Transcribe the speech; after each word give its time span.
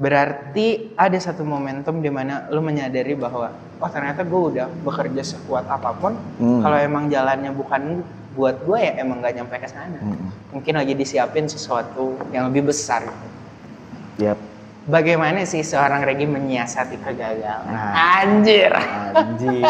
Berarti 0.00 0.96
ada 0.96 1.18
satu 1.20 1.44
momentum 1.44 2.00
di 2.00 2.08
mana 2.08 2.48
lu 2.48 2.64
menyadari 2.64 3.12
bahwa 3.12 3.52
oh 3.52 3.90
ternyata 3.92 4.24
gue 4.24 4.40
udah 4.56 4.66
bekerja 4.80 5.20
sekuat 5.20 5.68
apa 5.68 5.92
pun 6.00 6.16
Hmm. 6.40 6.64
kalau 6.64 6.78
emang 6.80 7.12
jalannya 7.12 7.52
bukan 7.52 8.00
buat 8.32 8.64
gue 8.64 8.78
ya 8.80 8.96
emang 8.96 9.20
gak 9.20 9.36
nyampe 9.36 9.60
ke 9.60 9.68
sana. 9.68 10.00
Mm-mm. 10.00 10.56
Mungkin 10.56 10.72
lagi 10.80 10.96
disiapin 10.96 11.52
sesuatu 11.52 12.16
yang 12.32 12.48
lebih 12.48 12.72
besar. 12.72 13.04
Yap. 14.16 14.40
Bagaimana 14.88 15.44
sih 15.44 15.60
seorang 15.60 16.00
Regi 16.08 16.24
menyiasati 16.24 16.96
kegagalan? 17.04 17.68
Nah. 17.68 18.24
Anjir. 18.24 18.72
Anjir. 19.12 19.60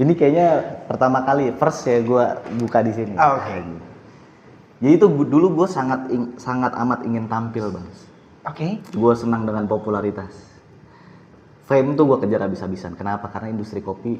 Ini 0.00 0.12
kayaknya 0.16 0.48
pertama 0.88 1.20
kali 1.28 1.52
first 1.60 1.84
ya 1.84 2.00
gue 2.00 2.24
buka 2.56 2.80
di 2.80 2.92
sini. 2.96 3.14
Oke. 3.20 3.56
Jadi 4.80 4.92
itu 4.96 5.06
dulu 5.12 5.60
gue 5.60 5.68
sangat 5.68 6.08
sangat 6.40 6.72
amat 6.72 7.04
ingin 7.04 7.28
tampil 7.28 7.68
bang. 7.68 7.84
Oke. 8.46 8.80
Gue 8.92 9.14
senang 9.16 9.44
dengan 9.44 9.68
popularitas. 9.68 10.32
Fame 11.68 11.94
tuh 11.94 12.08
gue 12.08 12.18
kejar 12.26 12.48
habis-habisan. 12.48 12.96
Kenapa? 12.96 13.28
Karena 13.28 13.52
industri 13.52 13.84
kopi 13.84 14.18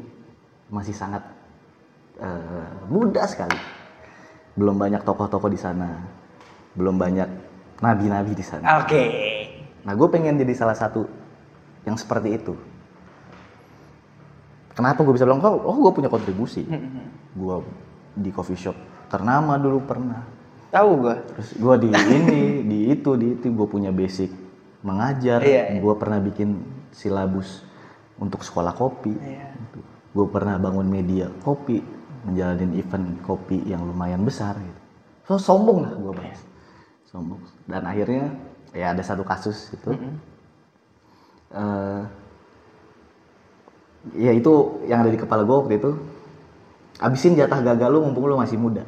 masih 0.70 0.94
sangat 0.94 1.24
eh, 2.20 2.70
muda 2.86 3.24
sekali. 3.26 3.56
Belum 4.54 4.76
banyak 4.76 5.02
tokoh-tokoh 5.02 5.50
di 5.50 5.58
sana. 5.58 6.04
Belum 6.76 6.94
banyak 7.00 7.26
nabi-nabi 7.80 8.36
di 8.36 8.44
sana. 8.44 8.84
Oke. 8.84 9.04
Nah, 9.82 9.96
gue 9.96 10.08
pengen 10.12 10.36
jadi 10.36 10.52
salah 10.52 10.76
satu 10.76 11.08
yang 11.88 11.96
seperti 11.96 12.36
itu. 12.36 12.54
Kenapa 14.76 15.02
gue 15.02 15.12
bisa 15.16 15.24
bilang, 15.24 15.42
oh, 15.42 15.60
oh 15.64 15.76
gue 15.88 15.92
punya 15.96 16.12
kontribusi. 16.12 16.68
Gue 17.34 17.56
di 18.14 18.30
coffee 18.30 18.58
shop 18.58 18.76
ternama 19.10 19.58
dulu 19.58 19.82
pernah. 19.82 20.39
Tahu 20.70 20.90
gue. 21.02 21.14
Terus 21.34 21.50
gue 21.58 21.74
di 21.82 21.88
ini, 21.90 22.42
di 22.62 22.78
itu, 22.94 23.10
di 23.18 23.26
itu 23.34 23.50
gue 23.50 23.66
punya 23.66 23.90
basic 23.90 24.30
mengajar. 24.86 25.42
Iya, 25.42 25.76
iya. 25.76 25.80
Gue 25.82 25.94
pernah 25.98 26.22
bikin 26.22 26.62
silabus 26.94 27.66
untuk 28.22 28.46
sekolah 28.46 28.72
kopi. 28.78 29.10
Iya. 29.18 29.50
Gue 30.14 30.26
pernah 30.30 30.58
bangun 30.62 30.86
media 30.86 31.26
kopi, 31.42 31.82
menjalani 32.26 32.78
event 32.78 33.18
kopi 33.26 33.66
yang 33.66 33.82
lumayan 33.82 34.22
besar. 34.22 34.58
Gitu. 34.58 34.80
So 35.26 35.38
sombong 35.38 35.86
lah 35.86 35.92
gue 35.94 36.12
bahas. 36.14 36.40
Sombong. 37.10 37.42
Dan 37.66 37.82
akhirnya 37.86 38.30
ya 38.70 38.94
ada 38.94 39.02
satu 39.02 39.26
kasus 39.26 39.74
itu. 39.74 39.90
Eh, 41.50 42.02
ya 44.22 44.30
itu 44.30 44.86
yang 44.86 45.02
ada 45.02 45.10
di 45.10 45.18
kepala 45.18 45.42
gue 45.42 45.56
waktu 45.66 45.74
itu. 45.82 45.90
Abisin 47.02 47.34
jatah 47.34 47.58
gagal 47.58 47.90
lu 47.90 48.06
mumpung 48.06 48.30
lu 48.30 48.38
masih 48.38 48.54
muda. 48.54 48.86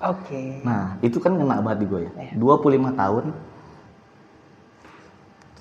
Oke. 0.00 0.64
Nah, 0.64 0.96
itu 1.04 1.20
kan 1.20 1.36
ngena 1.36 1.60
banget 1.60 1.84
di 1.84 1.86
gue 1.92 2.00
ya. 2.08 2.12
Iya. 2.16 2.32
25 2.40 2.96
tahun. 2.96 3.24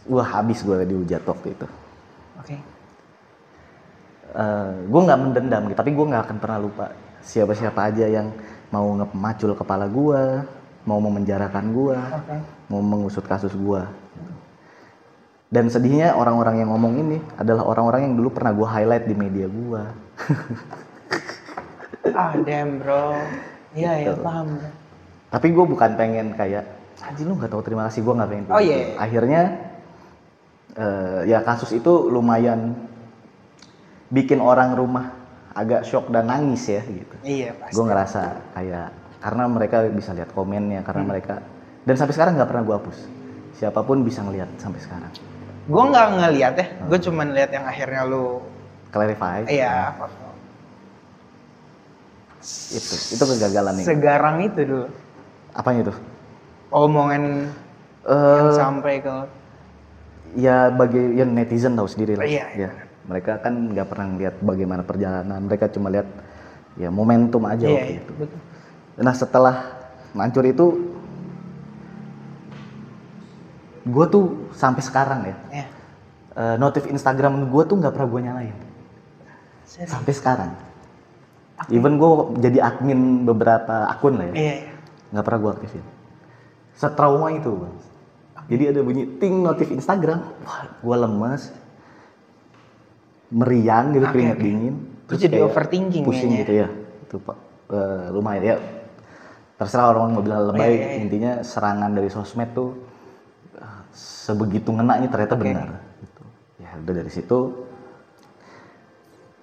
Wah, 0.09 0.28
habis 0.40 0.64
gue 0.64 0.78
dihujat 0.88 1.22
waktu 1.28 1.48
itu. 1.54 1.68
Oke. 2.40 2.58
gue 4.86 5.02
nggak 5.10 5.20
mendendam, 5.20 5.66
gitu, 5.66 5.78
tapi 5.78 5.90
gue 5.90 6.06
nggak 6.06 6.30
akan 6.30 6.38
pernah 6.38 6.62
lupa 6.62 6.94
siapa-siapa 7.26 7.90
aja 7.90 8.06
yang 8.06 8.30
mau 8.70 8.86
ngepemacul 8.94 9.58
kepala 9.58 9.90
gue, 9.90 10.22
mau 10.86 11.02
memenjarakan 11.02 11.66
gue, 11.73 11.98
Oke. 11.98 12.38
mau 12.70 12.80
mengusut 12.80 13.26
kasus 13.26 13.52
gue. 13.58 13.82
Dan 15.50 15.66
sedihnya 15.66 16.14
orang-orang 16.14 16.62
yang 16.62 16.70
ngomong 16.70 16.94
ini 17.02 17.17
adalah 17.42 17.66
orang-orang 17.66 18.06
yang 18.06 18.16
dulu 18.22 18.30
pernah 18.30 18.54
gue 18.54 18.67
highlight 18.70 19.06
di 19.10 19.16
media 19.17 19.48
gue. 19.50 19.82
Ah, 22.10 22.34
damn 22.42 22.82
bro. 22.82 23.22
Iya 23.73 23.92
ya, 23.95 24.06
Gitu. 24.12 24.22
paham. 24.22 24.48
bro. 24.56 24.70
Tapi 25.30 25.48
gue 25.53 25.66
bukan 25.67 25.92
pengen 25.94 26.28
kayak, 26.34 26.64
anjing 27.00 27.30
lu 27.30 27.38
nggak 27.38 27.52
tahu 27.53 27.62
terima 27.62 27.86
kasih 27.88 28.02
gue 28.02 28.14
nggak 28.14 28.30
pengen. 28.30 28.45
Oh, 28.50 28.58
iya, 28.58 28.76
iya. 28.76 28.95
Akhirnya 28.98 29.42
eh, 30.72 31.20
ya 31.26 31.39
kasus 31.42 31.73
itu 31.73 32.08
lumayan 32.08 32.78
bikin 34.09 34.39
orang 34.39 34.73
rumah 34.73 35.14
agak 35.52 35.84
shock 35.84 36.09
dan 36.09 36.26
nangis 36.26 36.66
ya 36.66 36.81
gitu. 36.81 37.16
Iya, 37.21 37.54
pasti. 37.58 37.73
Gue 37.73 37.83
ngerasa 37.86 38.21
kayak 38.54 38.88
karena 39.20 39.43
mereka 39.45 39.77
bisa 39.92 40.16
lihat 40.16 40.32
komennya, 40.32 40.82
karena 40.82 41.04
Hmm. 41.04 41.11
mereka 41.11 41.36
dan 41.83 41.95
sampai 41.95 42.14
sekarang 42.16 42.33
nggak 42.38 42.49
pernah 42.49 42.64
gue 42.64 42.76
hapus. 42.76 42.98
Siapa 43.54 43.82
pun 43.83 44.02
bisa 44.02 44.23
ngelihat 44.23 44.48
sampai 44.55 44.80
sekarang. 44.80 45.11
Gue 45.67 45.83
nggak 45.86 46.08
ngeliat 46.16 46.54
ya, 46.55 46.66
gue 46.82 46.99
cuma 47.04 47.22
lihat 47.27 47.52
yang 47.52 47.66
akhirnya 47.66 48.02
lu 48.08 48.42
Clarify. 48.89 49.45
Iya, 49.45 49.93
Itu 52.72 52.95
itu 53.14 53.23
kegagalan 53.26 53.73
nih. 53.77 53.86
segarang 53.86 54.38
itu 54.42 54.60
dulu. 54.64 54.88
Apanya 55.52 55.80
itu? 55.86 55.94
Omongan 56.70 57.50
Eh, 58.00 58.16
yang 58.16 58.50
sampai 58.55 59.04
ke 59.04 59.11
ya 60.33 60.72
bagi 60.72 61.20
yang 61.20 61.30
netizen 61.36 61.76
tahu 61.76 61.86
sendiri 61.86 62.16
lah 62.16 62.26
Iya, 62.26 62.45
iya. 62.55 62.70
ya 62.70 62.72
mereka 63.05 63.38
kan 63.38 63.73
nggak 63.73 63.86
pernah 63.86 64.08
lihat 64.16 64.36
bagaimana 64.39 64.82
perjalanan 64.82 65.42
mereka 65.42 65.67
cuma 65.67 65.89
lihat 65.89 66.08
ya 66.78 66.89
momentum 66.89 67.44
aja 67.44 67.66
Iya, 67.66 67.76
waktu 67.76 67.92
iya, 67.92 68.02
itu 68.02 68.11
betul. 68.16 68.39
nah 69.02 69.14
setelah 69.14 69.55
hancur 70.16 70.45
itu 70.45 70.66
gue 73.83 74.05
tuh 74.08 74.23
sampai 74.54 74.82
sekarang 74.82 75.20
ya 75.26 75.36
Ya. 75.52 75.66
eh, 76.36 76.55
notif 76.55 76.86
Instagram 76.86 77.49
gue 77.49 77.64
tuh 77.66 77.76
nggak 77.76 77.94
pernah 77.94 78.08
gue 78.08 78.22
nyalain 78.22 78.55
Serius. 79.66 79.89
sampai 79.89 80.14
sekarang 80.14 80.52
even 81.67 81.99
gue 81.99 82.11
jadi 82.39 82.58
admin 82.64 83.23
beberapa 83.23 83.87
akun 83.87 84.15
lah 84.15 84.31
ya 84.31 84.33
Iya, 84.33 84.53
iya. 84.55 84.71
nggak 85.11 85.23
pernah 85.23 85.39
gue 85.39 85.52
aktifin 85.53 85.83
setrauma 86.73 87.27
itu 87.30 87.52
bang 87.52 87.75
jadi 88.49 88.64
ada 88.71 88.80
bunyi 88.81 89.03
ting 89.20 89.43
notif 89.43 89.67
Instagram 89.67 90.23
wah 90.39 90.59
gue 90.71 90.95
lemes 90.98 91.52
meriang 93.30 93.92
gitu 93.92 94.05
Oke, 94.05 94.14
keringat 94.15 94.37
oke. 94.37 94.43
dingin 94.43 94.75
Lu 95.05 95.15
jadi 95.15 95.37
overthinking 95.42 96.03
pusing 96.05 96.30
kayaknya. 96.30 96.42
gitu 96.42 96.53
ya 96.55 96.67
itu 97.03 97.17
pak 97.19 97.37
Eh, 97.69 98.05
lumayan 98.09 98.42
ya 98.42 98.55
terserah 99.53 99.93
orang 99.93 100.17
mau 100.17 100.25
bilang 100.25 100.49
lebay 100.49 100.65
Iya, 100.65 100.73
iya, 100.73 100.87
iya. 100.89 100.98
intinya 101.05 101.31
serangan 101.43 101.93
dari 101.93 102.09
sosmed 102.09 102.49
tuh 102.49 102.73
eh, 103.53 103.81
sebegitu 103.93 104.73
ngenaknya 104.73 105.05
ternyata 105.05 105.36
Oke. 105.37 105.43
benar 105.45 105.69
gitu. 106.02 106.23
ya 106.58 106.69
udah 106.75 106.93
dari 106.98 107.11
situ 107.14 107.39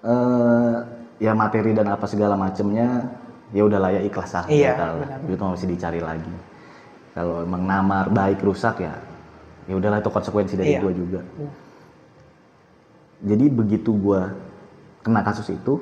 eh 0.03 0.77
ya 1.17 1.33
materi 1.33 1.73
dan 1.73 1.89
apa 1.89 2.05
segala 2.05 2.37
macemnya 2.37 3.09
ya 3.55 3.63
udah 3.65 3.79
layak 3.81 4.03
ikhlas 4.11 4.33
lah. 4.37 4.45
Iya, 4.51 4.73
benar. 4.77 5.19
itu 5.27 5.43
masih 5.45 5.69
dicari 5.71 6.01
lagi. 6.03 6.35
Kalau 7.17 7.41
emang 7.41 7.65
nama 7.65 8.05
baik 8.05 8.45
rusak 8.45 8.85
ya 8.85 8.93
ya 9.67 9.75
udahlah 9.75 9.99
itu 9.99 10.11
konsekuensi 10.13 10.55
dari 10.55 10.77
Iya. 10.77 10.81
gua 10.85 10.93
juga. 10.93 11.21
Jadi 13.25 13.45
begitu 13.49 13.91
gua 13.97 14.31
kena 15.01 15.25
kasus 15.25 15.49
itu 15.51 15.81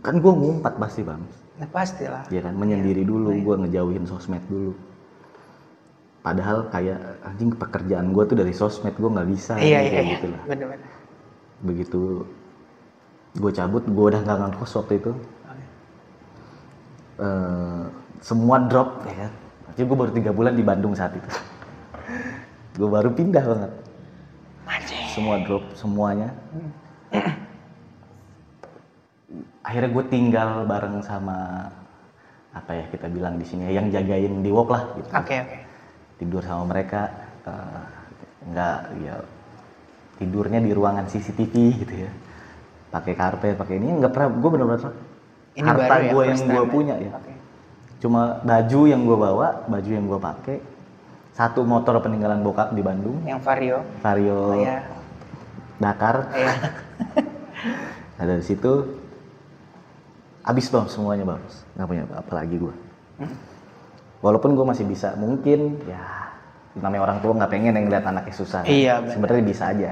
kan 0.00 0.20
gua 0.22 0.32
ngumpat 0.36 0.78
pasti 0.78 1.02
bang. 1.02 1.20
Nah, 1.54 1.70
pastilah. 1.70 2.26
ya 2.34 2.40
kan? 2.42 2.54
Menyendiri 2.54 3.06
dulu 3.06 3.30
gua 3.42 3.54
ngejauhin 3.62 4.06
sosmed 4.06 4.42
dulu. 4.50 4.74
Padahal 6.24 6.66
kayak 6.72 6.98
anjing 7.26 7.52
pekerjaan 7.52 8.14
gua 8.14 8.24
tuh 8.24 8.38
dari 8.38 8.54
sosmed 8.54 8.94
gua 8.96 9.20
nggak 9.20 9.28
bisa 9.28 9.54
Iya, 9.58 9.78
iya, 9.82 9.90
kayak 9.90 10.04
iya. 10.04 10.12
gitu 10.16 10.26
lah 10.30 10.42
begitu 11.64 12.00
gue 13.34 13.50
cabut 13.50 13.82
gue 13.82 14.04
udah 14.14 14.20
nggak 14.22 14.38
ngekos 14.38 14.72
waktu 14.78 14.94
itu. 15.02 15.12
Eh, 17.14 17.84
semua 18.22 18.56
drop 18.66 19.02
ya 19.06 19.26
kan? 19.26 19.32
Akhirnya 19.70 19.86
gue 19.90 19.98
baru 19.98 20.12
tiga 20.14 20.30
bulan 20.30 20.54
di 20.54 20.64
Bandung 20.66 20.94
saat 20.94 21.14
itu. 21.18 21.28
Gue 22.78 22.90
baru 22.90 23.14
pindah 23.14 23.44
banget. 23.46 23.72
Anjing. 24.66 25.06
semua 25.14 25.38
drop 25.46 25.62
semuanya. 25.78 26.34
Akhirnya 29.62 29.90
gue 29.94 30.04
tinggal 30.10 30.66
bareng 30.66 30.98
sama 31.06 31.70
apa 32.50 32.70
ya 32.74 32.84
kita 32.90 33.06
bilang 33.10 33.38
di 33.38 33.46
sini 33.46 33.70
yang 33.70 33.94
jagain 33.94 34.42
di 34.42 34.50
wok 34.50 34.74
lah 34.74 34.82
gitu. 34.98 35.10
Oke, 35.10 35.36
oke. 35.38 35.58
tidur 36.18 36.42
sama 36.42 36.66
mereka 36.66 37.10
eh, 37.46 37.82
nggak 38.50 38.78
ya 39.06 39.14
tidurnya 40.18 40.58
di 40.62 40.70
ruangan 40.74 41.06
CCTV 41.06 41.54
gitu 41.78 41.94
ya 42.06 42.10
pakai 42.94 43.12
karpet 43.18 43.58
pakai 43.58 43.74
ini 43.82 43.98
nggak 43.98 44.12
pernah 44.14 44.28
gue 44.30 44.50
bener-bener 44.54 44.94
Ini 45.54 45.66
harta 45.66 45.94
ya, 46.02 46.10
gue 46.10 46.22
yang 46.26 46.40
gue 46.50 46.64
ya? 46.66 46.66
punya 46.66 46.94
ya. 46.98 47.10
Cuma 48.02 48.42
baju 48.42 48.80
yang 48.90 49.02
gue 49.06 49.16
bawa 49.18 49.48
baju 49.70 49.90
yang 49.90 50.06
gue 50.06 50.18
pakai 50.18 50.56
satu 51.34 51.66
motor 51.66 51.98
peninggalan 52.02 52.42
bokap 52.42 52.74
di 52.74 52.82
Bandung. 52.82 53.22
Yang 53.22 53.42
Vario. 53.42 53.78
Vario. 54.02 54.34
Oh, 54.34 54.58
iya. 54.58 54.82
Dakar. 55.78 56.26
Iya. 56.34 56.54
nah 58.18 58.24
dari 58.26 58.42
situ. 58.42 59.02
Habis 60.42 60.66
bang 60.74 60.86
semuanya 60.90 61.24
bang. 61.26 61.42
Nggak 61.78 61.86
punya 61.86 62.02
apa 62.18 62.32
lagi 62.34 62.54
gue 62.58 62.74
walaupun 64.24 64.56
gue 64.56 64.64
masih 64.64 64.88
bisa 64.88 65.12
mungkin 65.20 65.76
ya 65.84 66.32
namanya 66.80 67.12
orang 67.12 67.18
tua 67.20 67.32
nggak 67.36 67.52
pengen 67.52 67.76
yang 67.76 67.86
lihat 67.86 68.02
anaknya 68.08 68.34
susah. 68.34 68.66
Iya, 68.66 68.98
benar. 68.98 69.12
sebenarnya 69.14 69.44
bisa 69.46 69.64
aja. 69.70 69.90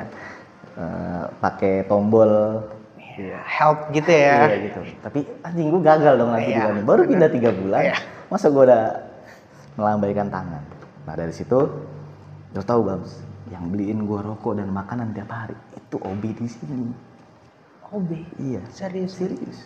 Eh, 0.73 1.25
pakai 1.39 1.87
tombol 1.87 2.59
Iya, 3.13 3.39
help 3.45 3.79
gitu 3.91 4.09
ya. 4.09 4.35
iya 4.47 4.57
gitu 4.65 4.81
tapi 5.01 5.21
anjing 5.43 5.69
gue 5.69 5.83
gagal 5.83 6.15
dong 6.17 6.31
lagi 6.31 6.49
di 6.49 6.53
Iya, 6.53 6.65
Bandung. 6.67 6.87
baru 6.87 7.01
pindah 7.05 7.31
tiga 7.31 7.51
bulan 7.51 7.83
Iya. 7.85 7.97
masa 8.27 8.47
gue 8.49 8.63
udah 8.63 8.85
melambaikan 9.77 10.29
tangan 10.29 10.63
nah 11.03 11.15
dari 11.15 11.31
situ 11.31 11.59
lo 12.53 12.63
tau 12.63 12.81
Bams 12.81 13.21
yang 13.49 13.69
beliin 13.69 14.03
gue 14.03 14.17
rokok 14.19 14.57
dan 14.57 14.69
makanan 14.69 15.13
tiap 15.13 15.29
hari 15.29 15.53
itu 15.73 15.97
OB 15.99 16.23
di 16.33 16.47
sini 16.47 16.89
OB. 17.91 18.11
iya 18.41 18.61
Serius? 18.69 19.13
serius 19.13 19.59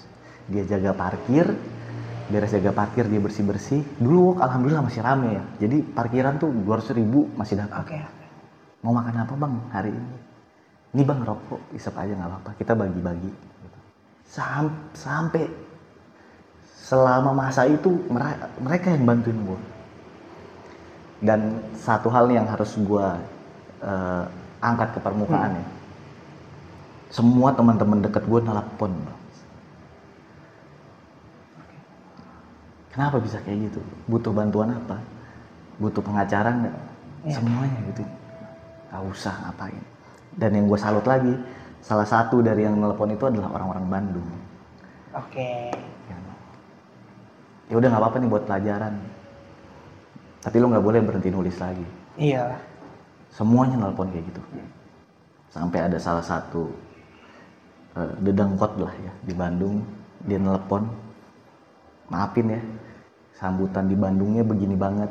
dia 0.46 0.62
jaga 0.64 0.90
parkir 0.90 1.46
beres 2.26 2.50
jaga 2.50 2.70
parkir 2.70 3.06
dia 3.06 3.18
bersih 3.18 3.42
bersih 3.42 3.80
dulu 3.96 4.34
alhamdulillah 4.36 4.82
masih 4.82 4.98
rame 4.98 5.38
ya 5.38 5.42
jadi 5.60 5.86
parkiran 5.86 6.34
tuh 6.36 6.50
200 6.50 6.98
ribu 6.98 7.30
masih 7.34 7.54
dapat 7.56 7.86
Oke. 7.86 8.00
mau 8.82 8.90
makan 8.90 9.14
apa 9.16 9.34
bang 9.36 9.54
hari 9.70 9.90
ini 9.90 10.10
ini 10.96 11.04
bang 11.04 11.20
rokok. 11.20 11.60
Isep 11.76 11.92
aja 11.92 12.08
nggak 12.16 12.30
apa-apa 12.32 12.50
kita 12.56 12.72
bagi-bagi 12.72 13.28
Sam- 14.24 14.88
sampai 14.96 15.44
selama 16.64 17.36
masa 17.36 17.68
itu 17.68 17.92
mere- 18.08 18.48
mereka 18.58 18.90
yang 18.96 19.04
bantuin 19.04 19.36
gue 19.36 19.60
dan 21.20 21.60
satu 21.76 22.08
hal 22.08 22.32
yang 22.32 22.48
harus 22.48 22.72
gue 22.80 23.06
eh, 23.84 24.24
angkat 24.64 24.96
ke 24.96 25.00
permukaan 25.04 25.52
ya. 25.52 25.66
Semua 27.12 27.52
teman-teman 27.52 28.00
deket 28.00 28.24
gue 28.24 28.40
nelpon 28.40 28.92
Bang. 29.04 29.20
kenapa 32.88 33.20
bisa 33.20 33.36
kayak 33.44 33.68
gitu? 33.68 33.80
Butuh 34.08 34.32
bantuan 34.32 34.72
apa? 34.72 34.96
Butuh 35.76 36.00
pengacara 36.00 36.50
nggak? 36.56 36.76
Iya. 37.26 37.34
semuanya 37.36 37.78
gitu. 37.92 38.02
Nggak 38.88 39.02
usah 39.12 39.34
ngapain 39.44 39.84
dan 40.36 40.50
yang 40.52 40.68
gue 40.68 40.78
salut 40.78 41.04
lagi 41.08 41.32
salah 41.80 42.04
satu 42.04 42.44
dari 42.44 42.68
yang 42.68 42.76
nelpon 42.76 43.12
itu 43.12 43.24
adalah 43.24 43.56
orang-orang 43.56 43.86
Bandung. 43.88 44.28
Oke. 45.16 45.72
ya. 47.68 47.74
Udah 47.74 47.88
nggak 47.88 48.02
apa-apa 48.04 48.16
nih 48.20 48.30
buat 48.30 48.44
pelajaran. 48.44 48.94
Tapi 50.44 50.56
lo 50.60 50.66
nggak 50.70 50.84
boleh 50.84 51.00
berhenti 51.02 51.30
nulis 51.32 51.56
lagi. 51.58 51.86
Iya. 52.16 52.56
semuanya 53.36 53.76
nelpon 53.76 54.08
kayak 54.08 54.32
gitu. 54.32 54.40
Sampai 55.52 55.84
ada 55.84 56.00
salah 56.00 56.24
satu 56.24 56.72
eh, 57.92 58.12
dedengkot 58.24 58.80
lah 58.80 58.92
ya 58.96 59.12
di 59.24 59.36
Bandung. 59.36 59.84
Dia 60.24 60.40
nelpon 60.40 60.88
maafin 62.08 62.56
ya 62.56 62.62
sambutan 63.36 63.84
di 63.84 63.96
Bandungnya 63.98 64.40
begini 64.40 64.72
banget 64.72 65.10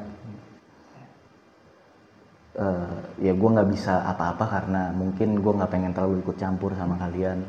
Eh, 2.56 2.92
ya 3.20 3.36
gue 3.36 3.50
nggak 3.52 3.68
bisa 3.68 4.00
apa-apa 4.08 4.48
karena 4.48 4.88
mungkin 4.96 5.44
gue 5.44 5.54
nggak 5.60 5.68
pengen 5.76 5.92
terlalu 5.92 6.24
ikut 6.24 6.40
campur 6.40 6.72
sama 6.72 6.96
kalian 6.96 7.44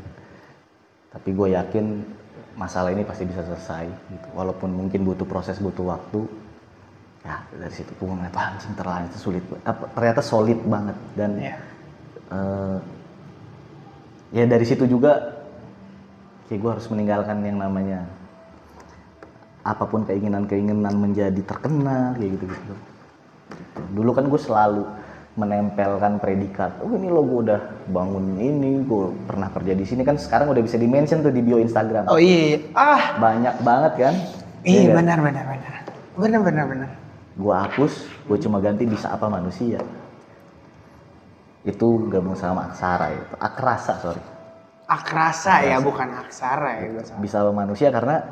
tapi 1.14 1.30
gue 1.30 1.54
yakin 1.54 2.02
masalah 2.58 2.90
ini 2.90 3.06
pasti 3.06 3.22
bisa 3.22 3.46
selesai 3.46 3.86
gitu. 3.86 4.28
walaupun 4.34 4.66
mungkin 4.74 5.06
butuh 5.06 5.22
proses 5.22 5.62
butuh 5.62 5.94
waktu 5.94 6.26
ya 7.22 7.38
dari 7.54 7.70
situ 7.70 7.94
gue 7.94 8.02
ngeliat 8.02 8.34
"Wah, 8.34 8.50
anjing 8.50 8.74
terlalu 8.74 9.06
itu 9.06 9.18
sulit 9.22 9.44
banget." 9.46 9.62
Apa, 9.70 9.84
ternyata 9.94 10.20
solid 10.26 10.58
banget 10.66 10.96
dan 11.14 11.30
Iya. 11.38 11.54
eh, 12.34 12.78
ya 14.34 14.44
dari 14.50 14.66
situ 14.66 14.90
juga 14.90 15.22
kayak 16.50 16.58
gue 16.58 16.70
harus 16.74 16.86
meninggalkan 16.90 17.46
yang 17.46 17.62
namanya 17.62 18.02
apa 19.62 19.86
pun 19.86 20.02
keinginan-keinginan 20.02 20.98
menjadi 20.98 21.40
terkenal 21.46 22.18
kayak 22.18 22.42
gitu 22.42 22.50
gitu 22.50 22.74
dulu 23.92 24.10
kan 24.12 24.26
gue 24.26 24.40
selalu 24.40 24.82
menempelkan 25.36 26.16
predikat 26.16 26.80
oh 26.80 26.88
ini 26.90 27.12
lo 27.12 27.20
gue 27.20 27.38
udah 27.44 27.60
bangun 27.92 28.40
ini 28.40 28.80
gue 28.82 29.04
pernah 29.28 29.52
kerja 29.52 29.76
di 29.76 29.84
sini 29.84 30.00
kan 30.00 30.16
sekarang 30.16 30.48
udah 30.48 30.64
bisa 30.64 30.80
di 30.80 30.88
mention 30.88 31.20
tuh 31.20 31.28
di 31.28 31.44
bio 31.44 31.60
Instagram 31.60 32.08
Oh 32.08 32.16
iya. 32.16 32.56
Ah. 32.72 33.20
banyak 33.20 33.60
banget 33.60 33.92
kan 34.00 34.14
Iya 34.64 34.90
nggak? 34.90 34.96
benar 34.98 35.18
benar 35.22 35.44
benar. 35.46 35.74
Benar 36.16 36.40
benar 36.42 36.64
benar. 36.66 36.90
gue 37.36 37.52
hapus 37.54 37.92
gue 38.24 38.38
cuma 38.40 38.58
ganti 38.58 38.88
bisa 38.88 39.12
apa 39.12 39.28
manusia 39.28 39.76
itu 41.66 41.88
gabung 42.08 42.32
sama 42.32 42.70
aksara 42.70 43.12
itu 43.12 43.34
akrasa 43.36 43.92
sorry 44.00 44.22
Akrasa 44.86 45.66
ya 45.66 45.82
bukan 45.82 46.06
aksara 46.16 46.78
ya 46.78 47.02
bisa 47.18 47.42
apa 47.42 47.50
manusia 47.50 47.90
karena 47.90 48.22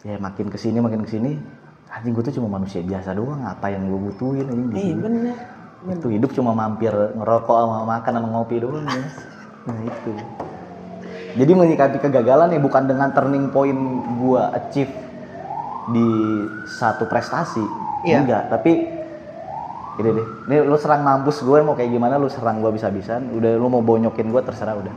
ya 0.00 0.14
makin 0.16 0.46
ke 0.46 0.54
sini 0.54 0.78
makin 0.78 1.02
ke 1.02 1.10
sini 1.10 1.34
anjing 1.86 2.12
gue 2.12 2.24
tuh 2.26 2.34
cuma 2.36 2.58
manusia 2.58 2.82
biasa 2.82 3.14
doang 3.14 3.40
apa 3.42 3.70
yang 3.70 3.86
gue 3.86 4.00
butuhin 4.10 4.46
anjing? 4.46 4.68
Di 4.68 4.76
Iya 4.76 4.84
sini 4.92 5.02
benar. 5.02 5.36
itu 5.86 6.08
hidup 6.10 6.30
cuma 6.34 6.50
mampir 6.50 6.90
ngerokok 6.90 7.56
sama 7.62 7.78
makan 7.86 8.12
sama 8.18 8.28
ngopi 8.32 8.56
doang 8.58 8.84
ya. 8.84 9.04
Nah 9.66 9.78
itu. 9.82 10.12
Jadi 11.36 11.52
menyikapi 11.52 11.98
kegagalan 11.98 12.54
ya 12.54 12.60
bukan 12.62 12.86
dengan 12.86 13.10
turning 13.10 13.50
point 13.50 13.76
gue 14.16 14.42
achieve 14.54 14.94
di 15.90 16.08
satu 16.70 17.04
prestasi. 17.06 17.62
Iya. 18.06 18.22
enggak 18.22 18.42
tapi 18.46 18.86
ini 19.96 20.08
deh. 20.12 20.26
Ini 20.46 20.56
lu 20.62 20.78
serang 20.78 21.02
mampus 21.02 21.42
gue 21.42 21.58
mau 21.66 21.74
kayak 21.74 21.90
gimana 21.90 22.14
lu 22.14 22.30
serang 22.30 22.62
gue 22.62 22.70
bisa-bisan 22.70 23.34
udah 23.34 23.58
lu 23.58 23.66
mau 23.66 23.82
bonyokin 23.82 24.30
gue 24.30 24.42
terserah 24.44 24.78
udah. 24.78 24.94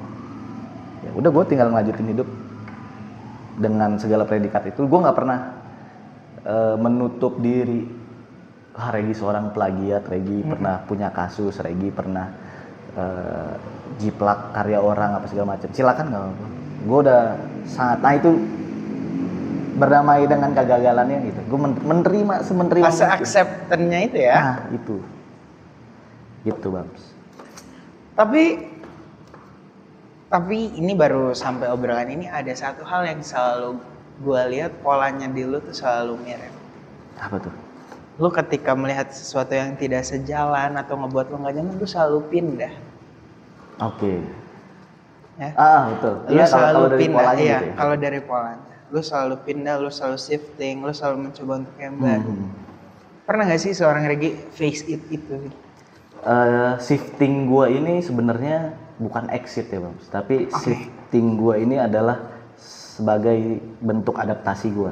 Ya 1.01 1.09
udah 1.17 1.29
gue 1.33 1.43
tinggal 1.49 1.73
ngelanjutin 1.73 2.07
hidup 2.13 2.27
dengan 3.57 3.97
segala 3.97 4.23
predikat 4.29 4.69
itu. 4.69 4.85
Gue 4.85 4.99
nggak 5.01 5.17
pernah 5.17 5.58
eh, 6.43 6.75
menutup 6.79 7.39
diri. 7.39 7.97
Ah 8.79 8.95
Regi 8.95 9.11
seorang 9.11 9.51
plagiat 9.51 10.07
Regi 10.07 10.39
pernah 10.45 10.79
punya 10.87 11.11
kasus 11.11 11.59
Regi 11.59 11.89
pernah 11.91 12.27
eh, 12.95 13.53
jiplak 13.99 14.55
karya 14.55 14.79
orang 14.79 15.19
apa 15.19 15.25
segala 15.27 15.57
macam. 15.57 15.69
Silakan 15.73 16.05
nggak 16.09 16.23
apa 16.23 16.47
gue 16.79 16.99
udah 17.03 17.35
sangat 17.67 17.99
nah 17.99 18.13
itu 18.15 18.31
berdamai 19.79 20.27
dengan 20.27 20.51
kegagalannya 20.51 21.17
gitu. 21.27 21.39
Gue 21.47 21.59
menerima 21.63 22.35
semenerima 22.43 22.87
Fase 22.87 23.07
acceptance-nya 23.07 23.99
itu 24.07 24.17
ya. 24.19 24.35
nah 24.35 24.57
itu. 24.71 24.95
Gitu 26.47 26.67
Bams 26.71 27.03
Tapi 28.15 28.43
tapi 30.29 30.57
ini 30.77 30.93
baru 30.93 31.33
sampai 31.33 31.73
obrolan 31.73 32.07
ini 32.11 32.29
ada 32.29 32.53
satu 32.53 32.85
hal 32.85 33.01
yang 33.07 33.19
selalu 33.25 33.81
gue 34.19 34.41
lihat 34.51 34.71
polanya 34.79 35.25
di 35.25 35.43
lu 35.43 35.59
tuh 35.59 35.71
selalu 35.71 36.19
mirip. 36.19 36.53
apa 37.17 37.37
tuh 37.39 37.53
Lu 38.19 38.27
ketika 38.27 38.75
melihat 38.75 39.07
sesuatu 39.09 39.55
yang 39.55 39.79
tidak 39.79 40.03
sejalan 40.03 40.75
atau 40.75 40.99
ngebuat 40.99 41.31
lu 41.31 41.39
nggak 41.39 41.53
nyaman, 41.55 41.75
lu 41.75 41.87
selalu 41.87 42.19
pindah. 42.27 42.73
oke 43.79 44.13
Ya. 45.39 45.55
ah 45.55 45.81
betul 45.89 46.13
Lu 46.19 46.35
kalau- 46.35 46.51
selalu 46.51 46.75
kalau 46.75 46.89
dari 46.89 46.99
pindah, 46.99 47.23
iya. 47.31 47.39
gitu 47.39 47.47
ya. 47.63 47.73
Kalau 47.73 47.95
dari 47.95 48.19
polanya, 48.19 48.59
lu 48.91 48.99
selalu 48.99 49.35
pindah, 49.39 49.75
lu 49.79 49.87
selalu 49.87 50.17
shifting, 50.19 50.75
lu 50.83 50.91
selalu 50.91 51.17
mencoba 51.25 51.53
untuk 51.57 51.75
yang 51.79 51.95
baru. 51.95 52.27
Hmm. 52.27 52.51
Pernah 53.23 53.43
nggak 53.47 53.61
sih 53.61 53.71
seorang 53.71 54.03
Regi 54.03 54.35
face 54.51 54.83
it 54.83 54.99
itu? 55.07 55.47
Eh, 56.19 56.73
shifting 56.77 57.47
gua 57.47 57.71
ini 57.71 58.03
sebenarnya 58.03 58.75
bukan 58.99 59.31
exit 59.31 59.71
ya 59.71 59.79
Bams, 59.79 60.11
tapi 60.11 60.43
Oke. 60.43 60.59
shifting 60.59 61.39
gua 61.39 61.55
ini 61.55 61.79
adalah 61.79 62.19
sebagai 62.99 63.63
bentuk 63.79 64.19
adaptasi 64.19 64.67
gua 64.75 64.91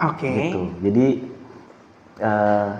Oke. 0.00 0.28
gitu. 0.28 0.62
Jadi 0.80 1.06
eh 2.20 2.70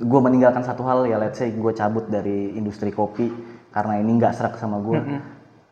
gue 0.00 0.20
meninggalkan 0.20 0.64
satu 0.64 0.80
hal 0.88 1.04
ya, 1.04 1.20
let's 1.20 1.36
say 1.40 1.52
gue 1.52 1.72
cabut 1.76 2.08
dari 2.08 2.56
industri 2.56 2.88
kopi 2.88 3.28
karena 3.72 4.00
ini 4.00 4.16
nggak 4.16 4.32
serak 4.32 4.56
sama 4.56 4.80
gue. 4.80 5.00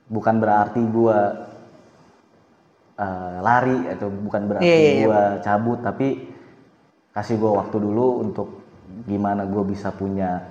Bukan 0.09 0.37
berarti 0.41 0.81
gue 0.81 1.19
eh, 2.97 3.37
lari 3.41 3.89
atau 3.89 4.09
bukan 4.09 4.43
berarti 4.49 4.69
Iya, 4.69 4.77
iya, 4.77 4.93
iya. 4.93 5.05
gue 5.05 5.23
cabut, 5.45 5.79
tapi 5.81 6.09
kasih 7.13 7.41
gue 7.41 7.53
waktu 7.57 7.77
dulu 7.81 8.07
untuk 8.25 8.49
gimana 9.09 9.49
gue 9.49 9.65
bisa 9.65 9.93
punya 9.93 10.45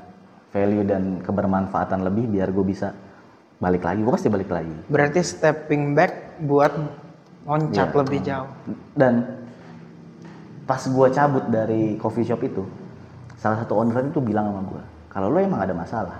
value 0.54 0.86
dan 0.86 1.22
kebermanfaatan 1.22 2.02
lebih 2.02 2.30
biar 2.30 2.50
gue 2.50 2.66
bisa 2.66 2.94
balik 3.62 3.86
lagi. 3.86 4.02
Gue 4.02 4.14
pasti 4.14 4.30
balik 4.30 4.50
lagi. 4.50 4.74
Berarti 4.90 5.22
stepping 5.22 5.94
back 5.94 6.27
buat 6.44 6.72
loncat 7.48 7.88
Iya. 7.90 7.98
lebih 8.04 8.20
jauh. 8.22 8.50
dan 8.94 9.14
pas 10.68 10.84
gua 10.92 11.08
cabut 11.08 11.48
dari 11.48 11.96
coffee 11.96 12.28
shop 12.28 12.44
itu 12.44 12.64
salah 13.40 13.64
satu 13.64 13.80
owner 13.80 14.04
itu 14.04 14.20
bilang 14.20 14.52
sama 14.52 14.62
gua 14.68 14.84
kalau 15.08 15.32
lo 15.32 15.40
emang 15.40 15.64
ada 15.64 15.72
masalah 15.72 16.20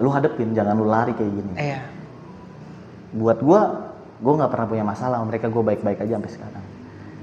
lu 0.00 0.08
hadepin 0.10 0.50
jangan 0.50 0.74
lu 0.74 0.88
lari 0.88 1.12
kayak 1.14 1.30
gini 1.30 1.52
Iya. 1.54 1.80
buat 3.14 3.38
gua 3.38 3.92
gua 4.18 4.32
nggak 4.42 4.50
pernah 4.50 4.66
punya 4.66 4.84
masalah 4.84 5.16
sama 5.20 5.30
mereka 5.30 5.46
gua 5.46 5.62
baik-baik 5.62 6.02
aja 6.02 6.18
sampai 6.18 6.32
sekarang 6.32 6.64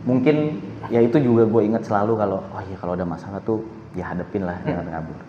mungkin 0.07 0.63
ya 0.87 1.03
itu 1.03 1.19
juga 1.19 1.43
gue 1.43 1.61
ingat 1.67 1.83
selalu 1.83 2.15
kalau 2.15 2.39
oh 2.39 2.61
iya 2.63 2.79
kalau 2.79 2.95
ada 2.95 3.03
masalah 3.03 3.43
tuh 3.43 3.59
ya 3.91 4.07
hadepin 4.07 4.47
lah 4.47 4.55
jangan 4.63 4.87
ngabur 4.87 5.19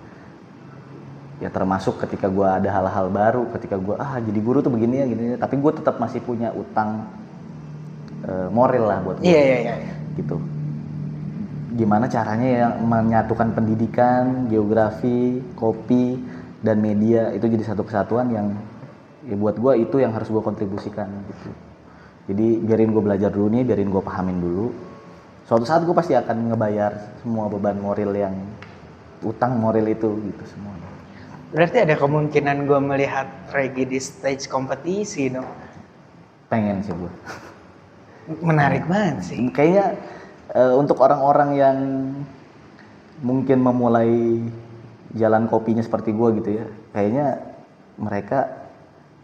ya 1.40 1.48
termasuk 1.48 1.96
ketika 2.04 2.28
gua 2.28 2.60
ada 2.60 2.68
hal-hal 2.68 3.08
baru 3.08 3.48
ketika 3.56 3.80
gua 3.80 3.96
ah 3.96 4.20
jadi 4.20 4.40
guru 4.44 4.60
tuh 4.60 4.68
begini 4.68 4.94
ya 5.00 5.06
gini 5.08 5.24
tapi 5.40 5.56
gue 5.56 5.72
tetap 5.72 5.96
masih 5.96 6.20
punya 6.20 6.52
utang 6.52 7.08
eh, 8.28 8.48
moral 8.52 8.84
lah 8.84 8.98
buat 9.00 9.16
gua. 9.18 9.24
Iya 9.24 9.40
iya 9.40 9.58
iya. 9.64 9.74
gitu. 10.20 10.36
Gimana 11.80 12.12
caranya 12.12 12.48
ya 12.48 12.66
menyatukan 12.76 13.56
pendidikan 13.56 14.52
geografi 14.52 15.40
kopi 15.56 16.20
dan 16.60 16.76
media 16.84 17.32
itu 17.32 17.48
jadi 17.48 17.72
satu 17.72 17.88
kesatuan 17.88 18.28
yang 18.28 18.52
ya 19.24 19.32
buat 19.40 19.56
gua 19.56 19.80
itu 19.80 19.96
yang 19.96 20.12
harus 20.12 20.28
gue 20.28 20.44
kontribusikan 20.44 21.08
gitu. 21.08 21.50
Jadi 22.28 22.46
biarin 22.68 22.92
gue 22.92 23.00
belajar 23.00 23.32
dulu 23.32 23.48
nih 23.48 23.64
biarin 23.64 23.88
gue 23.88 24.02
pahamin 24.04 24.38
dulu. 24.38 24.66
Suatu 25.48 25.64
saat 25.64 25.88
gue 25.88 25.96
pasti 25.96 26.12
akan 26.12 26.52
ngebayar 26.52 27.24
semua 27.24 27.48
beban 27.48 27.80
moral 27.80 28.12
yang 28.12 28.36
utang 29.24 29.56
moral 29.56 29.88
itu 29.88 30.20
gitu 30.20 30.44
semuanya 30.46 30.99
Berarti 31.50 31.82
ada 31.82 31.98
kemungkinan 31.98 32.62
gue 32.64 32.78
melihat 32.78 33.26
Regi 33.50 33.82
di 33.84 33.98
stage 33.98 34.46
kompetisi 34.46 35.26
dong. 35.28 35.46
pengen 36.46 36.82
sih 36.82 36.90
gue 36.90 37.12
Menarik 38.42 38.86
banget 38.86 39.22
sih. 39.22 39.38
kayaknya 39.50 39.94
eh, 40.50 40.74
untuk 40.74 40.98
orang-orang 40.98 41.50
yang 41.54 41.76
mungkin 43.20 43.62
memulai 43.62 44.42
jalan 45.14 45.46
kopinya 45.46 45.78
seperti 45.78 46.10
gue 46.10 46.28
gitu 46.38 46.50
ya 46.54 46.66
kayaknya 46.90 47.38
mereka 47.94 48.50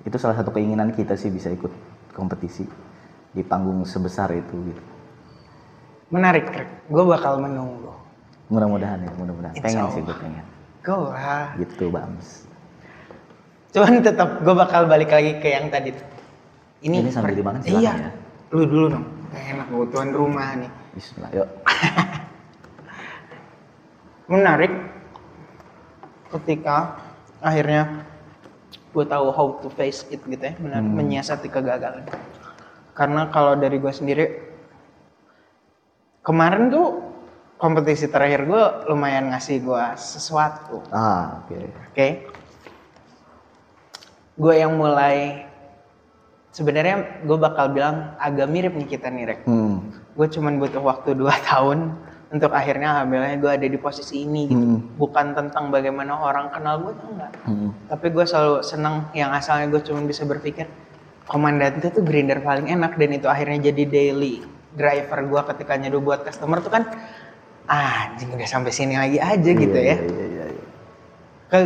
itu 0.03 0.15
salah 0.19 0.35
satu 0.35 0.51
keinginan 0.51 0.91
kita 0.91 1.15
sih 1.15 1.31
bisa 1.31 1.51
ikut 1.51 1.71
kompetisi 2.13 2.67
di 3.31 3.43
panggung 3.43 3.83
sebesar 3.83 4.31
itu 4.31 4.55
gitu 4.65 4.83
Menarik, 6.07 6.47
Gue 6.87 7.03
bakal 7.03 7.43
menunggu. 7.43 7.91
mudah-mudahan 8.47 9.03
ya 9.03 9.11
mudah-mudahan 9.19 9.55
pengen 9.59 9.91
sih 9.91 10.03
gue 10.03 10.15
pengen 10.15 10.47
Lah. 10.87 11.59
gitu 11.59 11.91
bams 11.91 12.47
Cuman 13.75 14.01
tetap 14.01 14.41
gue 14.41 14.55
bakal 14.57 14.87
balik 14.87 15.11
lagi 15.11 15.37
ke 15.37 15.53
yang 15.53 15.69
tadi. 15.69 15.93
Ini, 16.81 17.03
Ini 17.05 17.11
sambil 17.13 17.35
dimakan 17.35 17.61
silakan 17.61 17.83
Iya. 17.83 17.93
ya. 18.09 18.11
Lu 18.49 18.65
dulu 18.65 18.87
dong. 18.89 19.05
Gak 19.29 19.43
enak 19.53 19.67
gue 19.69 19.87
tuan 19.91 20.09
rumah 20.11 20.49
nih. 20.57 20.71
Bismillah 20.95 21.31
yuk 21.35 21.49
Menarik. 24.33 24.73
Ketika 26.27 26.99
akhirnya 27.39 28.03
gue 28.91 29.05
tahu 29.05 29.27
how 29.29 29.61
to 29.61 29.69
face 29.69 30.09
it 30.09 30.25
gitu 30.25 30.41
ya, 30.41 30.57
benar 30.57 30.81
Hmm. 30.81 30.97
menyiasati 30.97 31.47
kegagalan. 31.47 32.09
Karena 32.97 33.29
kalau 33.29 33.55
dari 33.55 33.77
gue 33.77 33.93
sendiri, 33.93 34.25
kemarin 36.25 36.67
tuh 36.67 36.99
kompetisi 37.57 38.07
terakhir 38.13 38.45
gue 38.45 38.65
lumayan 38.93 39.33
ngasih 39.33 39.65
gue 39.65 39.85
sesuatu. 39.97 40.85
ah 40.93 41.41
oke 41.45 41.57
Oke. 41.93 42.09
Gue 44.37 44.61
yang 44.61 44.77
mulai 44.77 45.49
sebenarnya 46.53 47.25
gue 47.25 47.39
bakal 47.41 47.73
bilang 47.73 48.13
agak 48.21 48.49
mirip 48.53 48.77
nih 48.77 48.89
kita 48.89 49.09
nih 49.09 49.25
Rek. 49.33 49.41
hmm. 49.49 49.77
Gue 50.13 50.29
cuman 50.29 50.61
butuh 50.61 50.85
waktu 50.85 51.17
2 51.17 51.25
tahun 51.49 51.97
untuk 52.27 52.53
akhirnya 52.53 53.01
alhamdulillah 53.01 53.39
gue 53.41 53.53
ada 53.57 53.67
di 53.69 53.79
posisi 53.81 54.29
ini 54.29 54.53
gitu. 54.53 54.61
Hmm. 54.61 54.81
Bukan 55.01 55.33
tentang 55.33 55.73
bagaimana 55.73 56.13
orang 56.21 56.53
kenal 56.53 56.85
gue 56.85 56.93
enggak. 56.93 57.33
Hmm. 57.49 57.73
Tapi 57.89 58.07
gue 58.13 58.25
selalu 58.29 58.61
seneng 58.61 59.09
yang 59.17 59.33
asalnya 59.33 59.73
gue 59.73 59.81
cuma 59.81 60.05
bisa 60.05 60.29
berpikir 60.29 60.69
komandan 61.25 61.81
itu 61.81 61.89
tuh 61.89 62.05
grinder 62.05 62.45
paling 62.45 62.69
enak 62.69 63.01
dan 63.01 63.11
itu 63.17 63.27
akhirnya 63.27 63.73
jadi 63.73 63.83
daily 63.89 64.45
driver 64.77 65.25
gue 65.25 65.41
ketika 65.57 65.73
nyeduh 65.81 66.05
buat 66.05 66.21
customer 66.23 66.61
tuh 66.61 66.71
kan 66.71 66.85
anjing 67.67 68.31
udah 68.31 68.49
sampai 68.49 68.71
sini 68.71 68.95
lagi 68.95 69.19
aja 69.19 69.51
gitu 69.51 69.75
Iya, 69.75 69.95
ya 69.95 69.97
iya, 70.03 70.25
iya, 70.27 70.45
iya. 70.55 70.65
ke 71.51 71.59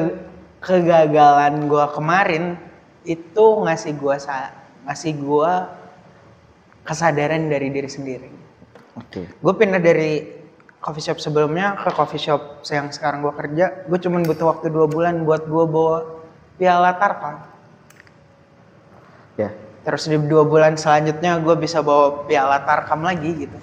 kegagalan 0.60 1.68
gua 1.68 1.92
kemarin 1.92 2.56
itu 3.04 3.44
ngasih 3.64 3.96
gua 3.96 4.16
sa 4.20 4.52
ngasih 4.88 5.12
gua 5.20 5.72
kesadaran 6.84 7.48
dari 7.52 7.68
diri 7.68 7.86
sendiri. 7.86 8.28
oke 8.96 9.20
Gue 9.38 9.52
pindah 9.54 9.78
dari 9.78 10.24
coffee 10.80 11.04
shop 11.04 11.20
sebelumnya 11.20 11.76
ke 11.76 11.92
coffee 11.92 12.18
shop 12.18 12.64
yang 12.72 12.88
sekarang 12.88 13.20
gua 13.20 13.36
kerja. 13.36 13.84
Gue 13.86 14.00
cuman 14.00 14.24
butuh 14.24 14.48
waktu 14.48 14.72
dua 14.72 14.88
bulan 14.88 15.22
buat 15.28 15.44
gua 15.46 15.64
bawa 15.68 15.96
piala 16.56 16.96
tarkam. 16.96 17.44
ya 19.36 19.52
Terus 19.80 20.08
di 20.08 20.16
dua 20.28 20.44
bulan 20.44 20.76
selanjutnya 20.76 21.40
gue 21.40 21.56
bisa 21.56 21.80
bawa 21.80 22.28
piala 22.28 22.60
tarkam 22.68 23.00
lagi 23.00 23.48
gitu. 23.48 23.56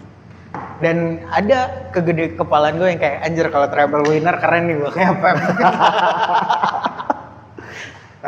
Dan 0.78 1.26
ada 1.34 1.90
kegede 1.90 2.38
kepalaan 2.38 2.78
gue 2.78 2.90
yang 2.94 3.02
kayak 3.02 3.26
anjir 3.26 3.48
kalau 3.50 3.68
travel 3.70 4.06
winner 4.06 4.36
keren 4.38 4.70
nih 4.70 4.76
gue 4.78 4.92
kayak 4.94 5.10
apa. 5.18 5.30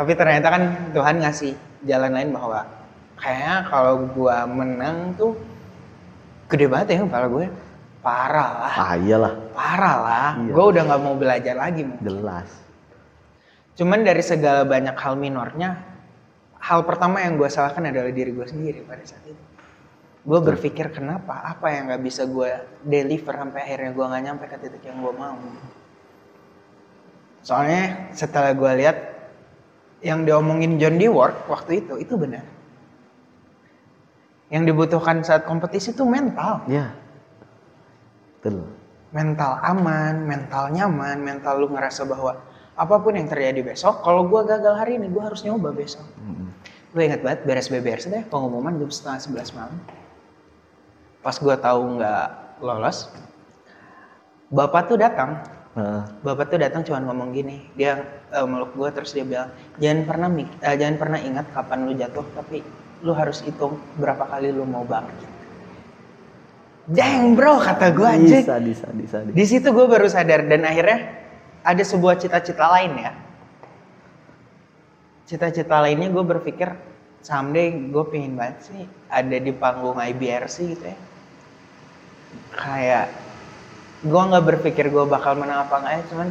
Tapi 0.00 0.12
ternyata 0.16 0.46
kan 0.50 0.62
Tuhan 0.90 1.16
ngasih 1.22 1.52
jalan 1.86 2.12
lain 2.16 2.30
bahwa 2.34 2.66
kayaknya 3.20 3.56
kalau 3.68 3.94
gue 4.10 4.36
menang 4.50 4.96
tuh 5.14 5.36
gede 6.50 6.66
banget 6.66 6.98
ya 6.98 7.06
kepala 7.06 7.26
gue. 7.30 7.46
Parah 8.00 8.50
lah, 8.64 8.74
ah 8.80 8.94
iyalah 8.96 9.34
parah 9.52 9.96
lah. 10.00 10.30
Iya. 10.40 10.56
Gue 10.56 10.64
udah 10.72 10.82
nggak 10.88 11.02
mau 11.04 11.14
belajar 11.20 11.52
lagi. 11.52 11.84
Mo. 11.84 12.00
jelas 12.00 12.48
Cuman 13.80 14.04
dari 14.04 14.20
segala 14.20 14.68
banyak 14.68 14.92
hal 14.92 15.16
minornya, 15.16 15.80
hal 16.60 16.84
pertama 16.84 17.24
yang 17.24 17.40
gue 17.40 17.48
salahkan 17.48 17.88
adalah 17.88 18.12
diri 18.12 18.28
gue 18.28 18.44
sendiri 18.44 18.84
pada 18.84 19.00
saat 19.08 19.24
itu. 19.24 19.40
Gue 20.20 20.40
berpikir 20.44 20.92
kenapa, 20.92 21.40
apa 21.48 21.72
yang 21.72 21.88
nggak 21.88 22.02
bisa 22.04 22.28
gue 22.28 22.50
deliver 22.84 23.32
sampai 23.32 23.60
akhirnya 23.64 23.90
gue 23.96 24.04
nggak 24.04 24.22
nyampe 24.28 24.44
ke 24.52 24.56
titik 24.60 24.84
yang 24.84 25.00
gue 25.00 25.14
mau. 25.16 25.40
Soalnya 27.40 28.12
setelah 28.12 28.52
gue 28.52 28.72
lihat 28.84 28.96
yang 30.04 30.28
diomongin 30.28 30.76
John 30.76 31.00
Dewar 31.00 31.32
waktu 31.48 31.84
itu, 31.84 31.96
itu 31.96 32.20
benar. 32.20 32.44
Yang 34.52 34.74
dibutuhkan 34.74 35.24
saat 35.24 35.48
kompetisi 35.48 35.96
itu 35.96 36.04
mental. 36.04 36.68
ya 36.68 36.92
betul 38.40 38.66
Mental 39.10 39.58
aman, 39.66 40.22
mental 40.22 40.70
nyaman, 40.70 41.18
mental 41.18 41.58
lu 41.58 41.68
ngerasa 41.74 42.06
bahwa 42.06 42.38
apa 42.78 42.94
pun 43.02 43.12
yang 43.18 43.26
terjadi 43.26 43.60
besok, 43.60 44.06
kalau 44.06 44.24
gue 44.30 44.40
gagal 44.46 44.78
hari 44.78 45.02
ini, 45.02 45.10
gue 45.10 45.18
harus 45.18 45.42
nyoba 45.42 45.74
besok. 45.74 46.06
Mm-mm. 46.22 46.48
Gue 46.94 47.02
inget 47.10 47.20
banget 47.20 47.42
beres 47.42 47.66
beberes 47.66 48.06
deh 48.06 48.22
pengumuman 48.30 48.78
jam 48.78 48.86
setengah 48.86 49.18
sebelas 49.18 49.50
malam. 49.50 49.74
Pas 51.20 51.36
gue 51.36 51.56
tahu 51.60 51.80
nggak 52.00 52.26
lolos, 52.64 53.12
bapak 54.48 54.88
tuh 54.88 54.98
datang. 55.00 55.40
Eh, 55.70 56.02
Bapak 56.26 56.50
tuh 56.50 56.58
datang 56.58 56.82
cuma 56.82 56.98
ngomong 56.98 57.30
gini, 57.30 57.62
dia 57.78 58.02
eh, 58.34 58.42
meluk 58.42 58.74
gue 58.74 58.90
terus 58.90 59.14
dia 59.14 59.22
bilang 59.22 59.54
jangan 59.78 60.02
pernah 60.02 60.26
mik- 60.26 60.58
eh, 60.66 60.74
jangan 60.74 60.96
pernah 60.98 61.18
ingat 61.22 61.46
kapan 61.54 61.86
lu 61.86 61.94
jatuh, 61.94 62.26
tapi 62.34 62.58
lu 63.06 63.14
harus 63.14 63.38
hitung 63.46 63.78
berapa 63.94 64.26
kali 64.26 64.50
lu 64.50 64.66
mau 64.66 64.82
bangkit. 64.82 65.30
Dang 66.90 67.38
bro 67.38 67.62
kata 67.62 67.94
gue 67.94 68.02
aja. 68.02 68.38
bisa 68.42 68.58
bisa 68.58 68.86
bisa 68.90 69.16
Di 69.30 69.44
situ 69.46 69.70
gue 69.70 69.86
baru 69.86 70.10
sadar 70.10 70.42
dan 70.50 70.66
akhirnya 70.66 71.06
ada 71.62 71.82
sebuah 71.86 72.18
cita-cita 72.18 72.66
lain 72.66 72.92
ya. 72.98 73.12
Cita-cita 75.30 75.78
lainnya 75.78 76.10
gue 76.10 76.24
berpikir 76.26 76.66
someday 77.22 77.70
gue 77.70 78.04
pengen 78.10 78.34
banget 78.34 78.74
sih 78.74 78.82
ada 79.06 79.38
di 79.38 79.54
panggung 79.54 80.02
IBRC 80.02 80.56
gitu 80.74 80.82
ya. 80.90 80.98
Kayak 82.50 83.10
gue 84.00 84.16
nggak 84.20 84.44
berpikir 84.46 84.88
gue 84.88 85.04
bakal 85.04 85.36
menang 85.36 85.68
apa 85.68 85.74
nggak 85.76 85.92
ya, 85.92 86.02
cuman 86.08 86.28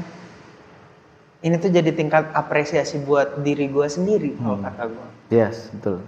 ini 1.40 1.56
tuh 1.56 1.72
jadi 1.72 1.92
tingkat 1.92 2.28
apresiasi 2.34 3.00
buat 3.00 3.40
diri 3.40 3.70
gue 3.70 3.88
sendiri 3.88 4.36
kalau 4.36 4.60
Hmm. 4.60 4.66
kata 4.66 4.84
gue. 4.92 5.08
yes 5.32 5.70
betul 5.72 6.04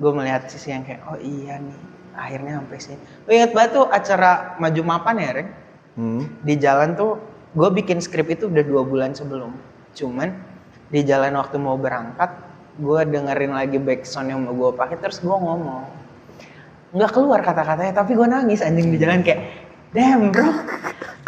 Gue 0.00 0.10
melihat 0.10 0.48
sisi 0.48 0.72
yang 0.72 0.82
kayak 0.82 1.04
oh 1.06 1.20
iya 1.20 1.60
nih 1.60 1.78
akhirnya 2.12 2.58
sampai 2.58 2.78
sini. 2.80 2.96
Lo 3.24 3.30
inget 3.30 3.52
banget 3.52 3.70
tuh 3.72 3.86
acara 3.86 4.30
maju 4.56 4.80
mapan 4.82 5.16
ya 5.16 5.30
Ren? 5.32 5.48
Hmm. 5.92 6.24
di 6.40 6.56
jalan 6.56 6.96
tuh 6.96 7.20
gue 7.52 7.68
bikin 7.70 8.00
skrip 8.00 8.24
itu 8.26 8.48
udah 8.48 8.64
dua 8.64 8.80
bulan 8.80 9.12
sebelum 9.12 9.52
cuman 9.92 10.32
di 10.88 11.04
jalan 11.04 11.36
waktu 11.36 11.60
mau 11.60 11.76
berangkat 11.76 12.32
gue 12.80 13.00
dengerin 13.04 13.52
lagi 13.52 13.76
backsound 13.76 14.32
yang 14.32 14.40
mau 14.40 14.56
gue 14.56 14.72
pakai 14.72 14.96
terus 14.96 15.20
gue 15.20 15.28
ngomong 15.28 15.84
nggak 16.92 17.10
keluar 17.12 17.40
kata-katanya 17.40 17.92
tapi 17.96 18.12
gue 18.12 18.28
nangis 18.28 18.60
anjing 18.60 18.92
di 18.92 18.98
jalan 19.00 19.24
kayak 19.24 19.40
damn 19.96 20.28
bro. 20.32 20.48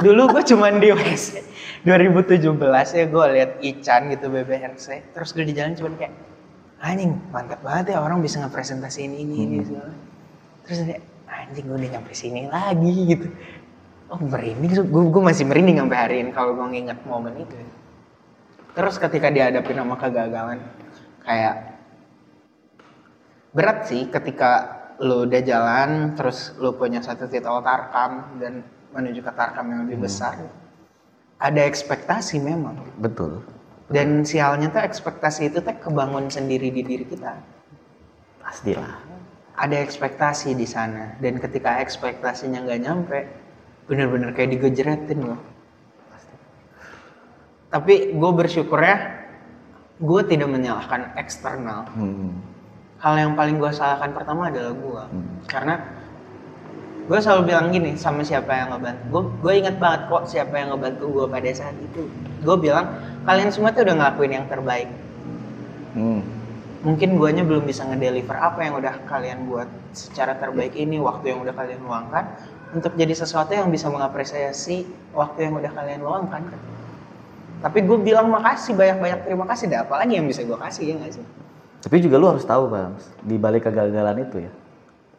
Dulu 0.01 0.37
gue 0.37 0.43
cuman 0.45 0.81
di 0.83 0.93
WC 0.93 1.41
2017 1.85 2.53
ya 2.97 3.05
gue 3.09 3.25
liat 3.37 3.53
Ican 3.61 4.09
gitu 4.13 4.27
BBRC 4.33 5.13
terus 5.13 5.33
gue 5.33 5.45
di 5.45 5.53
jalan 5.57 5.77
cuman 5.77 5.95
kayak 5.97 6.13
anjing 6.85 7.17
mantap 7.33 7.61
banget 7.65 7.97
ya 7.97 8.05
orang 8.05 8.21
bisa 8.21 8.41
ngepresentasiin 8.45 9.13
ini 9.13 9.35
ini 9.49 9.57
Hmm. 9.61 9.67
segala. 9.69 9.95
Terus 10.69 10.79
kayak 10.85 11.03
anjing 11.29 11.65
gue 11.65 11.77
udah 11.81 11.91
nyampe 11.97 12.13
sini 12.13 12.41
lagi 12.49 12.93
gitu. 13.09 13.27
Oh 14.13 14.21
merinding 14.21 14.73
gue, 14.85 15.03
gue 15.09 15.23
masih 15.25 15.45
merinding 15.49 15.81
sampai 15.81 15.97
hari 15.97 16.17
ini 16.21 16.31
kalau 16.37 16.53
gue 16.53 16.67
nginget 16.77 17.01
momen 17.09 17.41
itu. 17.41 17.57
Terus 18.77 19.01
ketika 19.01 19.33
dihadapi 19.33 19.73
sama 19.73 19.97
kegagalan 19.97 20.61
kayak 21.25 21.73
berat 23.55 23.87
sih 23.89 24.11
ketika 24.11 24.83
lu 25.03 25.27
udah 25.27 25.41
jalan 25.43 26.15
terus 26.15 26.55
lu 26.59 26.75
punya 26.79 27.03
satu 27.03 27.27
titel 27.27 27.59
tarkam 27.65 28.39
dan 28.39 28.63
menuju 28.95 29.21
ke 29.27 29.33
tarkam 29.35 29.67
yang 29.71 29.81
lebih 29.89 30.07
besar. 30.07 30.39
Ada 31.43 31.67
ekspektasi 31.67 32.39
memang. 32.39 32.79
Betul. 33.03 33.43
Dan 33.91 34.23
sialnya 34.23 34.71
tuh 34.71 34.81
ekspektasi 34.87 35.51
itu 35.51 35.59
tuh 35.61 35.77
kebangun 35.77 36.31
sendiri 36.31 36.71
di 36.71 36.87
diri 36.87 37.05
kita. 37.05 37.37
Pastilah. 38.41 39.03
Ada 39.59 39.77
ekspektasi 39.83 40.55
di 40.55 40.65
sana. 40.65 41.19
Dan 41.19 41.43
ketika 41.43 41.83
ekspektasinya 41.83 42.65
nggak 42.65 42.81
nyampe 42.81 43.19
bener-bener 43.91 44.33
kayak 44.33 44.57
digejretin 44.57 45.21
loh. 45.21 45.41
Tapi 47.69 48.15
gue 48.15 48.31
bersyukur 48.33 48.79
ya 48.79 49.27
gue 49.99 50.21
tidak 50.27 50.49
menyalahkan 50.51 51.15
eksternal. 51.19 51.87
Hmm. 51.95 52.54
Hal 53.05 53.15
yang 53.21 53.33
paling 53.37 53.61
gue 53.61 53.69
salahkan 53.69 54.17
pertama 54.17 54.49
adalah 54.49 54.73
gue 54.73 55.03
Hmm. 55.13 55.29
karena 55.45 55.77
gue 57.05 57.19
selalu 57.21 57.53
bilang 57.53 57.69
gini 57.69 58.01
sama 58.01 58.25
siapa 58.25 58.49
yang 58.49 58.73
ngebantu 58.73 59.05
gue 59.13 59.23
gue 59.45 59.53
inget 59.61 59.77
banget 59.77 60.09
kok 60.09 60.25
siapa 60.25 60.55
yang 60.57 60.73
ngebantu 60.73 61.05
gue 61.13 61.27
pada 61.29 61.53
saat 61.53 61.77
itu. 61.77 62.09
Gue 62.41 62.57
bilang 62.57 62.97
kalian 63.29 63.53
semua 63.53 63.77
tuh 63.77 63.85
udah 63.85 63.97
ngelakuin 64.01 64.33
yang 64.33 64.47
terbaik. 64.49 64.89
Hmm. 65.95 66.25
mungkin 66.85 67.17
guanya 67.17 67.47
belum 67.47 67.65
bisa 67.65 67.87
ngedeliver 67.89 68.37
apa 68.37 68.61
yang 68.61 68.77
udah 68.77 69.09
kalian 69.09 69.49
buat 69.49 69.65
secara 69.97 70.37
terbaik 70.37 70.77
ini 70.77 71.01
waktu 71.01 71.33
yang 71.33 71.41
udah 71.41 71.57
kalian 71.57 71.81
luangkan 71.81 72.29
untuk 72.77 72.93
jadi 72.93 73.15
sesuatu 73.15 73.57
yang 73.57 73.73
bisa 73.73 73.89
mengapresiasi 73.89 74.85
waktu 75.17 75.49
yang 75.49 75.55
udah 75.57 75.73
kalian 75.73 76.05
luangkan. 76.05 76.45
Tapi 77.65 77.79
gue 77.89 77.99
bilang 78.05 78.29
makasih 78.29 78.77
banyak-banyak 78.77 79.21
terima 79.25 79.49
kasih. 79.49 79.73
Dah 79.73 79.81
apalagi 79.87 80.19
yang 80.19 80.29
bisa 80.29 80.45
gue 80.45 80.59
kasih 80.61 80.85
ya 80.93 80.95
nggak 81.01 81.13
sih 81.15 81.25
Tapi 81.85 82.01
juga 82.01 82.17
lu 82.17 82.33
harus 82.33 82.49
tahu, 82.49 82.73
Bang, 82.73 82.97
di 83.21 83.37
balik 83.37 83.69
kegagalan 83.69 84.25
itu 84.25 84.49
ya. 84.49 84.53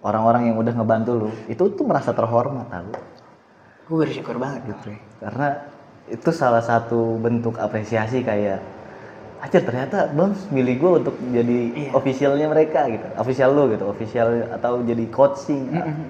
Orang-orang 0.01 0.49
yang 0.49 0.57
udah 0.57 0.73
ngebantu 0.73 1.11
lu, 1.13 1.29
itu 1.45 1.61
tuh 1.73 1.85
merasa 1.85 2.09
terhormat 2.13 2.65
tahu. 2.69 2.89
gue 3.85 3.97
bersyukur 4.01 4.41
banget 4.41 4.65
gitu 4.73 4.97
Karena 5.21 5.61
itu 6.09 6.29
salah 6.33 6.65
satu 6.65 7.21
bentuk 7.21 7.61
apresiasi 7.61 8.25
kayak 8.25 8.57
Ajar 9.45 9.61
ternyata 9.61 10.09
Bang 10.09 10.33
milih 10.49 10.75
gue 10.81 10.91
untuk 11.05 11.15
jadi 11.29 11.59
Iya. 11.69 11.91
officialnya 11.93 12.49
mereka 12.49 12.89
gitu. 12.89 13.05
Official 13.13 13.49
lu 13.53 13.69
gitu, 13.69 13.85
official 13.85 14.49
atau 14.49 14.81
jadi 14.81 15.05
coaching 15.13 15.69
Mm-mm. 15.69 16.09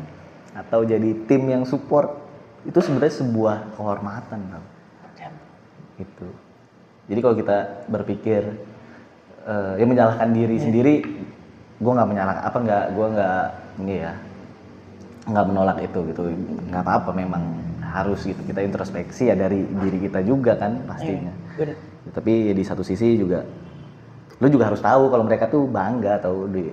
atau 0.56 0.88
jadi 0.88 1.10
tim 1.28 1.44
yang 1.44 1.68
support. 1.68 2.16
Itu 2.64 2.80
sebenarnya 2.80 3.20
sebuah 3.20 3.76
kehormatan, 3.76 4.40
Bang. 4.56 4.66
gitu 5.96 6.28
jadi 7.08 7.20
kalau 7.22 7.36
kita 7.38 7.58
berpikir 7.88 8.42
eh, 9.46 9.74
ya 9.80 9.86
menyalahkan 9.86 10.30
diri 10.34 10.58
sendiri 10.58 10.96
gue 11.76 11.92
nggak 11.92 12.10
menyalahkan 12.10 12.44
apa 12.44 12.58
nggak 12.60 12.84
gue 12.96 13.08
nggak 13.14 13.44
ini 13.84 13.96
ya 14.02 14.14
nggak 15.26 15.46
menolak 15.50 15.78
itu 15.82 16.00
gitu. 16.14 16.22
Nggak 16.70 16.82
apa-apa 16.86 17.12
memang 17.14 17.44
harus 17.82 18.22
gitu. 18.26 18.42
Kita 18.46 18.62
introspeksi 18.62 19.30
ya 19.30 19.36
dari 19.38 19.66
diri 19.66 19.98
kita 20.06 20.22
juga 20.22 20.54
kan 20.58 20.86
pastinya. 20.86 21.34
bener 21.56 21.96
tapi 22.12 22.52
ya 22.52 22.54
di 22.54 22.62
satu 22.62 22.86
sisi 22.86 23.18
juga 23.18 23.42
lu 24.38 24.48
juga 24.52 24.68
harus 24.68 24.84
tahu 24.84 25.10
kalau 25.10 25.24
mereka 25.24 25.48
tuh 25.48 25.64
bangga 25.66 26.20
atau 26.20 26.46
di 26.46 26.68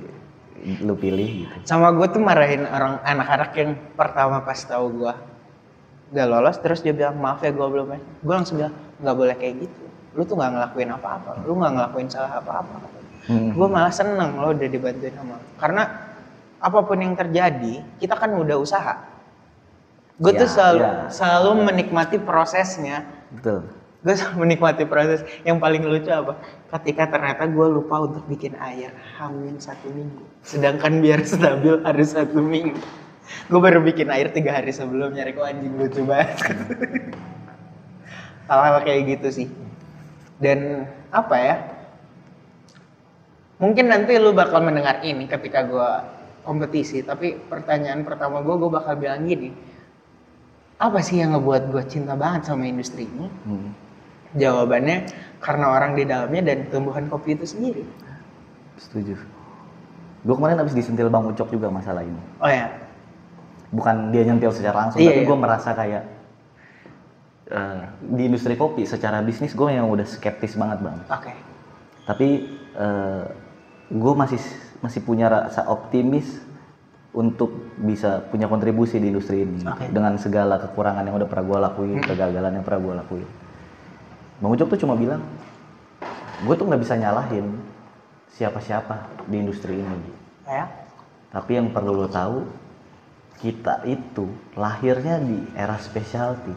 lu 0.83 0.95
pilih 0.99 1.47
gitu. 1.47 1.55
Sama 1.67 1.95
gue 1.95 2.07
tuh 2.11 2.23
marahin 2.23 2.67
orang 2.67 2.99
anak-anak 3.07 3.51
yang 3.55 3.71
pertama 3.95 4.43
pas 4.43 4.59
tahu 4.59 5.07
gue 5.07 5.15
gak 6.13 6.29
lolos 6.29 6.59
terus 6.61 6.85
dia 6.85 6.93
bilang 6.93 7.17
maaf 7.17 7.41
ya 7.41 7.55
gue 7.55 7.67
belum 7.67 7.97
gue 7.97 8.35
langsung 8.35 8.61
bilang 8.61 8.75
nggak 9.01 9.17
boleh 9.17 9.35
kayak 9.41 9.55
gitu 9.65 9.82
lu 10.13 10.23
tuh 10.23 10.37
nggak 10.37 10.53
ngelakuin 10.53 10.91
apa-apa 10.93 11.31
lu 11.45 11.53
nggak 11.57 11.73
ngelakuin 11.73 12.09
salah 12.09 12.33
apa-apa. 12.39 12.77
Hmm. 13.23 13.55
gue 13.55 13.69
malah 13.71 13.95
seneng 13.95 14.35
lo 14.35 14.51
udah 14.51 14.67
dibantuin 14.67 15.15
sama 15.15 15.39
karena 15.55 15.87
apa 16.59 16.79
pun 16.83 16.99
yang 16.99 17.15
terjadi 17.15 17.83
kita 17.99 18.15
kan 18.15 18.31
udah 18.35 18.55
usaha. 18.55 19.11
Gue 20.23 20.31
tuh 20.35 20.47
Ya, 20.47 20.55
selalu 20.55 20.83
ya. 20.83 20.95
selalu 21.11 21.51
menikmati 21.67 22.17
prosesnya. 22.23 23.03
Betul. 23.35 23.67
Gue 24.03 24.15
selalu 24.15 24.47
menikmati 24.47 24.85
proses. 24.87 25.27
Yang 25.43 25.59
paling 25.59 25.83
lucu 25.83 26.11
apa? 26.11 26.39
Ketika 26.71 27.11
ternyata 27.11 27.43
gue 27.51 27.67
lupa 27.67 28.07
untuk 28.07 28.23
bikin 28.31 28.55
air 28.63 28.95
hamil 29.19 29.59
satu 29.59 29.91
minggu. 29.91 30.23
Sedangkan 30.47 31.03
biar 31.03 31.27
stabil 31.27 31.83
harus 31.83 32.15
satu 32.15 32.39
minggu. 32.39 32.79
Gue 33.51 33.59
baru 33.59 33.83
bikin 33.83 34.07
air 34.11 34.31
tiga 34.31 34.55
hari 34.55 34.71
sebelumnya 34.71 35.27
Reko 35.27 35.43
anjing 35.43 35.75
lucu 35.75 36.07
banget. 36.07 36.39
Hal-hal 38.51 38.83
kayak 38.83 39.03
gitu 39.19 39.29
sih 39.33 39.49
dan 40.43 40.85
apa 41.09 41.37
ya 41.39 41.57
mungkin 43.57 43.87
nanti 43.87 44.19
lu 44.19 44.35
bakal 44.35 44.59
mendengar 44.61 45.01
ini 45.01 45.25
ketika 45.25 45.63
gue 45.63 45.91
kompetisi 46.43 47.07
tapi 47.07 47.39
pertanyaan 47.39 48.03
pertama 48.03 48.43
gue 48.43 48.55
gue 48.59 48.67
bakal 48.69 48.99
bilang 48.99 49.23
gini 49.23 49.55
apa 50.77 50.99
sih 50.99 51.23
yang 51.23 51.39
ngebuat 51.39 51.71
gue 51.71 51.83
cinta 51.87 52.19
banget 52.19 52.51
sama 52.51 52.67
industri 52.67 53.07
ini 53.07 53.29
Hmm. 53.47 53.71
Jawabannya 54.33 55.13
karena 55.45 55.67
orang 55.69 55.93
di 55.93 56.09
dalamnya 56.09 56.41
dan 56.43 56.65
tumbuhan 56.73 57.05
kopi 57.05 57.37
itu 57.37 57.45
sendiri. 57.45 57.85
setuju 58.81 59.15
gue 60.23 60.35
kemarin 60.35 60.57
habis 60.57 60.73
disentil 60.73 61.07
bang 61.07 61.23
ucok 61.23 61.53
juga 61.53 61.69
masalah 61.69 62.01
ini 62.01 62.17
Oh 62.41 62.49
ya, 62.49 62.73
bukan 63.71 64.09
dia 64.09 64.25
nyentil 64.25 64.51
secara 64.51 64.87
langsung 64.87 64.99
Iya, 64.99 65.13
tapi 65.13 65.21
iya. 65.21 65.29
gue 65.29 65.37
merasa 65.37 65.71
kayak 65.71 66.03
eh, 67.51 67.83
di 68.03 68.23
industri 68.29 68.55
kopi 68.55 68.87
secara 68.87 69.25
bisnis 69.25 69.57
gue 69.57 69.69
yang 69.71 69.89
udah 69.89 70.07
skeptis 70.07 70.55
banget 70.55 70.79
bang 70.85 70.99
oke. 71.09 71.33
tapi 72.07 72.29
gue 73.93 74.15
masih 74.17 74.41
masih 74.81 75.05
punya 75.05 75.29
rasa 75.29 75.69
optimis 75.69 76.41
untuk 77.13 77.53
bisa 77.77 78.25
punya 78.33 78.49
kontribusi 78.49 78.97
di 78.97 79.13
industri 79.13 79.45
ini 79.45 79.61
Oke. 79.69 79.93
dengan 79.93 80.17
segala 80.17 80.57
kekurangan 80.57 81.05
yang 81.05 81.21
udah 81.21 81.29
pernah 81.29 81.45
gue 81.45 81.59
lakuin 81.69 82.01
kegagalan 82.01 82.57
yang 82.57 82.65
pernah 82.65 82.81
gue 82.81 82.95
lakuin 83.05 83.29
bang 84.41 84.51
Ucok 84.57 84.73
tuh 84.73 84.81
cuma 84.81 84.97
bilang 84.97 85.21
gue 86.49 86.55
tuh 86.57 86.65
nggak 86.65 86.81
bisa 86.81 86.97
nyalahin 86.97 87.61
siapa-siapa 88.33 89.29
di 89.29 89.37
industri 89.37 89.77
ini 89.77 90.23
Ya, 90.49 90.67
tapi 91.31 91.55
yang 91.55 91.71
perlu 91.71 92.03
lo 92.03 92.09
tahu, 92.11 92.43
kita 93.39 93.87
itu 93.87 94.27
lahirnya 94.59 95.23
di 95.23 95.39
era 95.55 95.79
specialty. 95.79 96.53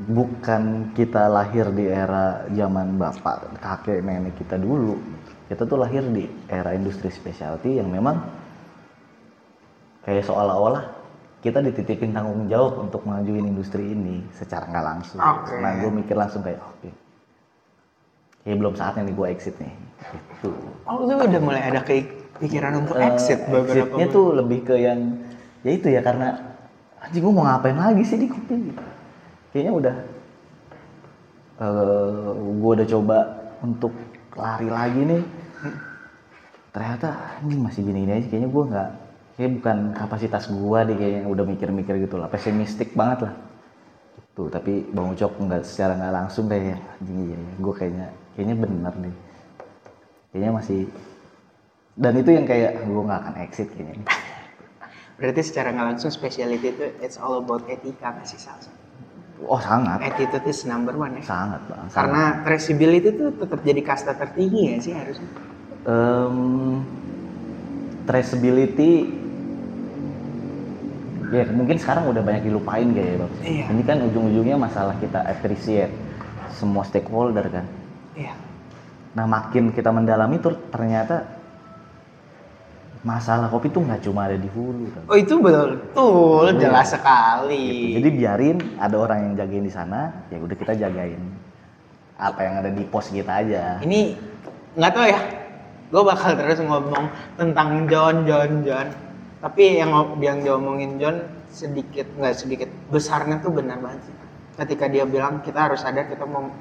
Bukan 0.00 0.96
kita 0.96 1.28
lahir 1.28 1.68
di 1.76 1.84
era 1.84 2.48
zaman 2.48 2.96
bapak, 2.96 3.60
kakek, 3.60 4.00
nenek 4.00 4.32
kita 4.40 4.56
dulu. 4.56 4.96
Kita 5.44 5.68
tuh 5.68 5.76
lahir 5.76 6.00
di 6.08 6.24
era 6.48 6.72
industri 6.72 7.12
specialty 7.12 7.76
yang 7.76 7.92
memang 7.92 8.16
kayak 10.00 10.24
seolah-olah 10.24 10.88
kita 11.44 11.60
dititipin 11.60 12.16
tanggung 12.16 12.48
jawab 12.48 12.80
untuk 12.80 13.04
majuin 13.04 13.44
industri 13.44 13.92
ini 13.92 14.24
secara 14.32 14.68
nggak 14.72 14.86
langsung. 14.88 15.20
Oke. 15.20 15.56
Nah, 15.60 15.72
gue 15.84 15.90
mikir 15.92 16.16
langsung 16.16 16.40
kayak, 16.40 16.60
oke, 16.64 16.88
kayak 18.44 18.56
belum 18.56 18.74
saatnya 18.76 19.04
nih 19.04 19.14
gue 19.16 19.26
exit 19.28 19.56
nih. 19.60 19.74
Gitu. 20.00 20.50
oh 20.88 20.96
lu 21.04 21.12
udah 21.12 21.40
mulai 21.44 21.60
ada 21.60 21.84
kayak 21.84 22.08
pikiran 22.40 22.80
untuk 22.80 22.96
Eh, 22.96 23.04
exit 23.04 23.44
exitnya 23.44 24.06
tuh 24.08 24.32
lebih 24.32 24.64
ke 24.64 24.74
yang 24.80 25.20
ya 25.60 25.70
itu 25.76 25.92
ya 25.92 26.00
karena 26.00 26.56
anjing 27.04 27.20
gue 27.20 27.32
mau 27.36 27.44
ngapain 27.44 27.76
lagi 27.76 28.00
sih 28.00 28.16
di 28.16 28.26
kopi 28.32 28.72
gitu. 28.72 28.84
Kayaknya 29.50 29.72
udah 29.74 29.96
eh 31.60 32.30
gue 32.56 32.70
udah 32.80 32.88
coba 32.88 33.18
untuk 33.60 33.92
lari 34.38 34.68
lagi 34.72 35.00
nih. 35.04 35.22
Ternyata 36.70 37.08
ini 37.44 37.58
masih 37.58 37.82
gini-gini 37.82 38.12
aja 38.14 38.26
kayaknya 38.30 38.50
gue 38.50 38.64
nggak 38.70 38.88
kayak 39.36 39.50
bukan 39.58 39.78
kapasitas 39.96 40.44
gue 40.48 40.78
deh 40.86 40.96
kayaknya 40.96 41.22
udah 41.28 41.44
mikir-mikir 41.44 41.94
gitu 42.00 42.16
lah. 42.16 42.30
Pesimistik 42.30 42.94
banget 42.94 43.28
lah. 43.28 43.34
Tuh 44.32 44.48
tapi 44.48 44.86
bang 44.88 45.10
Ucok 45.12 45.36
nggak 45.36 45.66
secara 45.66 45.98
nggak 45.98 46.14
langsung 46.14 46.46
kayak 46.46 46.78
anjing 47.02 47.18
iya 47.28 47.38
gue 47.58 47.74
kayaknya 47.74 48.06
kayaknya 48.38 48.56
bener 48.56 48.94
nih. 49.02 49.14
Kayaknya 50.30 50.50
masih 50.54 50.80
dan 51.98 52.14
itu 52.16 52.30
yang 52.32 52.46
kayak 52.46 52.86
gue 52.86 53.02
nggak 53.02 53.20
akan 53.20 53.34
exit 53.44 53.68
kayaknya. 53.74 54.06
Berarti 55.20 55.42
secara 55.44 55.74
nggak 55.74 55.86
langsung 55.92 56.08
specialty 56.14 56.56
itu 56.62 56.86
it's 57.02 57.18
all 57.18 57.42
about 57.42 57.66
etika 57.68 58.14
nggak 58.14 58.24
sih 58.24 58.40
Sal? 58.40 58.56
Oh 59.40 59.56
sangat 59.58 59.98
Attitude 60.04 60.46
is 60.46 60.62
number 60.64 60.92
one 60.92 61.16
ya. 61.16 61.22
sangat 61.24 61.60
bang 61.64 61.80
sangat. 61.86 61.94
Karena 61.96 62.22
traceability 62.44 63.08
itu 63.10 63.24
tetap 63.32 63.60
jadi 63.60 63.80
kasta 63.80 64.12
tertinggi 64.12 64.62
ya 64.68 64.76
sih 64.78 64.92
harusnya. 64.92 65.28
Em, 65.80 66.36
traceability 68.04 68.90
ya 71.30 71.46
mungkin 71.54 71.78
sekarang 71.78 72.10
udah 72.10 72.20
banyak 72.20 72.42
dilupain 72.42 72.90
kayaknya 72.90 73.16
bang 73.22 73.32
Iya. 73.40 73.64
ini 73.70 73.82
kan 73.86 73.98
ujung-ujungnya 74.02 74.56
masalah 74.58 74.98
kita 74.98 75.22
appreciate 75.22 75.94
semua 76.50 76.82
stakeholder 76.82 77.46
kan 77.48 77.64
Iya. 78.12 78.34
nah 79.14 79.24
makin 79.24 79.70
kita 79.70 79.94
mendalami 79.94 80.36
tuh 80.36 80.58
ternyata 80.68 81.39
masalah 83.00 83.48
kopi 83.48 83.72
tuh 83.72 83.80
nggak 83.80 84.04
cuma 84.04 84.28
ada 84.28 84.36
di 84.36 84.48
hulu 84.52 84.92
kan? 84.92 85.02
Oh 85.08 85.16
itu 85.16 85.40
betul, 85.40 85.80
betul 85.80 86.46
jelas 86.60 86.92
sekali. 86.92 87.96
Gitu. 87.96 87.96
Jadi 88.00 88.08
biarin 88.12 88.58
ada 88.76 88.96
orang 89.00 89.18
yang 89.24 89.32
jagain 89.40 89.64
di 89.64 89.72
sana, 89.72 90.12
ya 90.28 90.36
udah 90.36 90.56
kita 90.56 90.72
jagain 90.76 91.22
apa 92.20 92.40
yang 92.44 92.54
ada 92.60 92.68
di 92.68 92.84
pos 92.84 93.08
kita 93.08 93.32
aja. 93.40 93.80
ini 93.80 94.16
nggak 94.76 94.92
tahu 94.92 95.06
ya. 95.08 95.20
Gue 95.90 96.02
bakal 96.06 96.38
terus 96.38 96.60
ngomong 96.62 97.10
tentang 97.34 97.88
John 97.88 98.28
John 98.28 98.62
John. 98.62 98.88
Tapi 99.40 99.80
yang 99.80 99.90
yang 100.20 100.44
diomongin 100.44 101.00
John 101.00 101.24
sedikit 101.48 102.06
nggak 102.20 102.36
sedikit. 102.36 102.68
Besarnya 102.92 103.40
tuh 103.40 103.56
benar 103.56 103.80
banget 103.80 104.04
sih 104.06 104.20
ketika 104.60 104.92
dia 104.92 105.08
bilang 105.08 105.40
kita 105.40 105.72
harus 105.72 105.80
sadar 105.80 106.04
kita 106.04 106.28
mau 106.28 106.52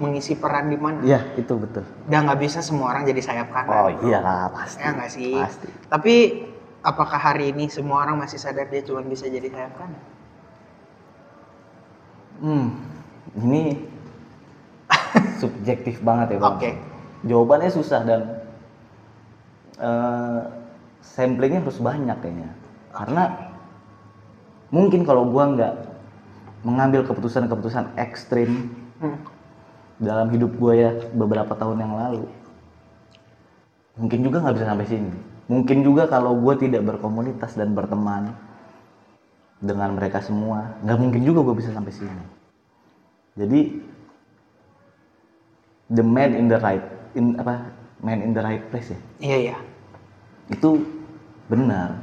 mengisi 0.00 0.32
peran 0.34 0.66
di 0.66 0.76
mana 0.76 1.04
Iya, 1.04 1.20
itu 1.36 1.52
betul. 1.54 1.84
udah 2.08 2.20
nggak 2.24 2.40
bisa 2.40 2.58
semua 2.58 2.90
orang 2.90 3.04
jadi 3.04 3.20
sayap 3.20 3.48
kanan 3.52 3.70
Oh 3.70 3.90
iya 4.02 4.48
pasti. 4.50 4.80
ya 4.80 4.88
nggak 4.90 5.10
sih 5.10 5.32
Pasti. 5.36 5.66
tapi 5.86 6.14
apakah 6.80 7.20
hari 7.20 7.52
ini 7.52 7.68
semua 7.68 8.02
orang 8.02 8.16
masih 8.16 8.40
sadar 8.40 8.66
dia 8.66 8.80
cuma 8.80 9.04
bisa 9.04 9.28
jadi 9.28 9.46
sayap 9.46 9.76
kanan 9.76 10.00
Hmm, 12.40 12.72
ini 13.36 13.76
subjektif 15.44 16.00
banget 16.00 16.32
ya 16.32 16.38
bang. 16.40 16.56
Oke. 16.56 16.70
Jawabannya 17.20 17.68
susah 17.68 18.00
dan 18.00 18.20
eh 19.76 20.40
samplingnya 21.00 21.60
harus 21.60 21.76
banyak 21.76 22.16
kayaknya. 22.16 22.48
karena 22.90 23.24
mungkin 24.68 25.04
kalau 25.04 25.28
gua 25.28 25.52
nggak 25.52 25.74
mengambil 26.64 27.04
keputusan-keputusan 27.04 27.92
ekstrim 27.96 28.72
Hmm. 28.98 29.16
Dalam 30.00 30.32
hidup 30.32 30.56
gue 30.56 30.74
ya 30.80 30.90
beberapa 31.12 31.52
tahun 31.52 31.84
yang 31.84 31.92
lalu. 31.92 32.24
Mungkin 34.00 34.24
juga 34.24 34.40
nggak 34.40 34.56
bisa 34.56 34.66
sampai 34.72 34.88
sini. 34.88 35.12
Mungkin 35.50 35.84
juga 35.84 36.08
kalau 36.08 36.32
gue 36.40 36.54
tidak 36.56 36.88
berkomunitas 36.88 37.52
dan 37.52 37.76
berteman 37.76 38.32
dengan 39.60 39.92
mereka 39.92 40.24
semua 40.24 40.72
nggak 40.80 40.98
mungkin 40.98 41.20
juga 41.20 41.44
gue 41.44 41.54
bisa 41.60 41.70
sampai 41.76 41.92
sini. 41.92 42.24
Jadi 43.36 43.60
the 45.92 46.02
man 46.02 46.32
in 46.32 46.48
the 46.48 46.56
right 46.56 46.82
in 47.12 47.36
apa 47.36 47.68
man 48.00 48.24
in 48.24 48.32
the 48.32 48.40
right 48.40 48.64
place 48.72 48.88
ya? 48.88 49.00
Iya 49.20 49.38
iya. 49.38 49.56
itu 50.50 50.82
benar 51.46 51.94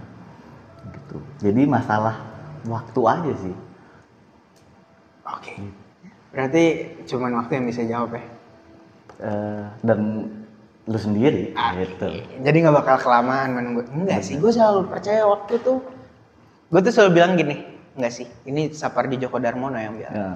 gitu. 0.88 1.18
Jadi 1.44 1.68
masalah 1.68 2.16
waktu 2.64 3.02
aja 3.04 3.34
sih. 3.44 3.56
Oke. 5.28 5.54
Berarti 6.38 6.65
cuman 7.10 7.41
waktu 7.41 7.52
yang 7.58 7.65
bisa 7.65 7.82
jawab 7.82 8.13
ya. 8.13 8.23
Eh, 9.17 9.65
dan 9.82 10.30
lu 10.86 10.95
sendiri 11.02 11.58
gitu 11.58 12.08
Jadi 12.45 12.58
nggak 12.62 12.76
bakal 12.78 12.95
kelamaan 13.02 13.58
menunggu. 13.58 13.82
Enggak 13.89 14.21
sih, 14.21 14.38
gue 14.38 14.54
selalu 14.54 14.86
percaya 14.86 15.26
waktu 15.26 15.58
tuh. 15.65 15.82
Gue 16.69 16.80
tuh 16.86 16.93
selalu 16.93 17.12
bilang 17.17 17.34
gini, 17.34 17.65
enggak 17.97 18.13
sih. 18.13 18.30
Ini 18.45 18.69
Sapardi 18.69 19.17
Djoko 19.17 19.41
Darmono 19.41 19.82
yang 19.82 19.97
bilang. 19.97 20.13
ya. 20.13 20.30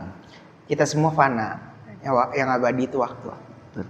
Kita 0.66 0.90
semua 0.90 1.14
fana. 1.14 1.70
Yang, 2.02 2.14
yang 2.34 2.50
abadi 2.50 2.84
itu 2.90 2.98
waktu. 2.98 3.30
betul. 3.30 3.86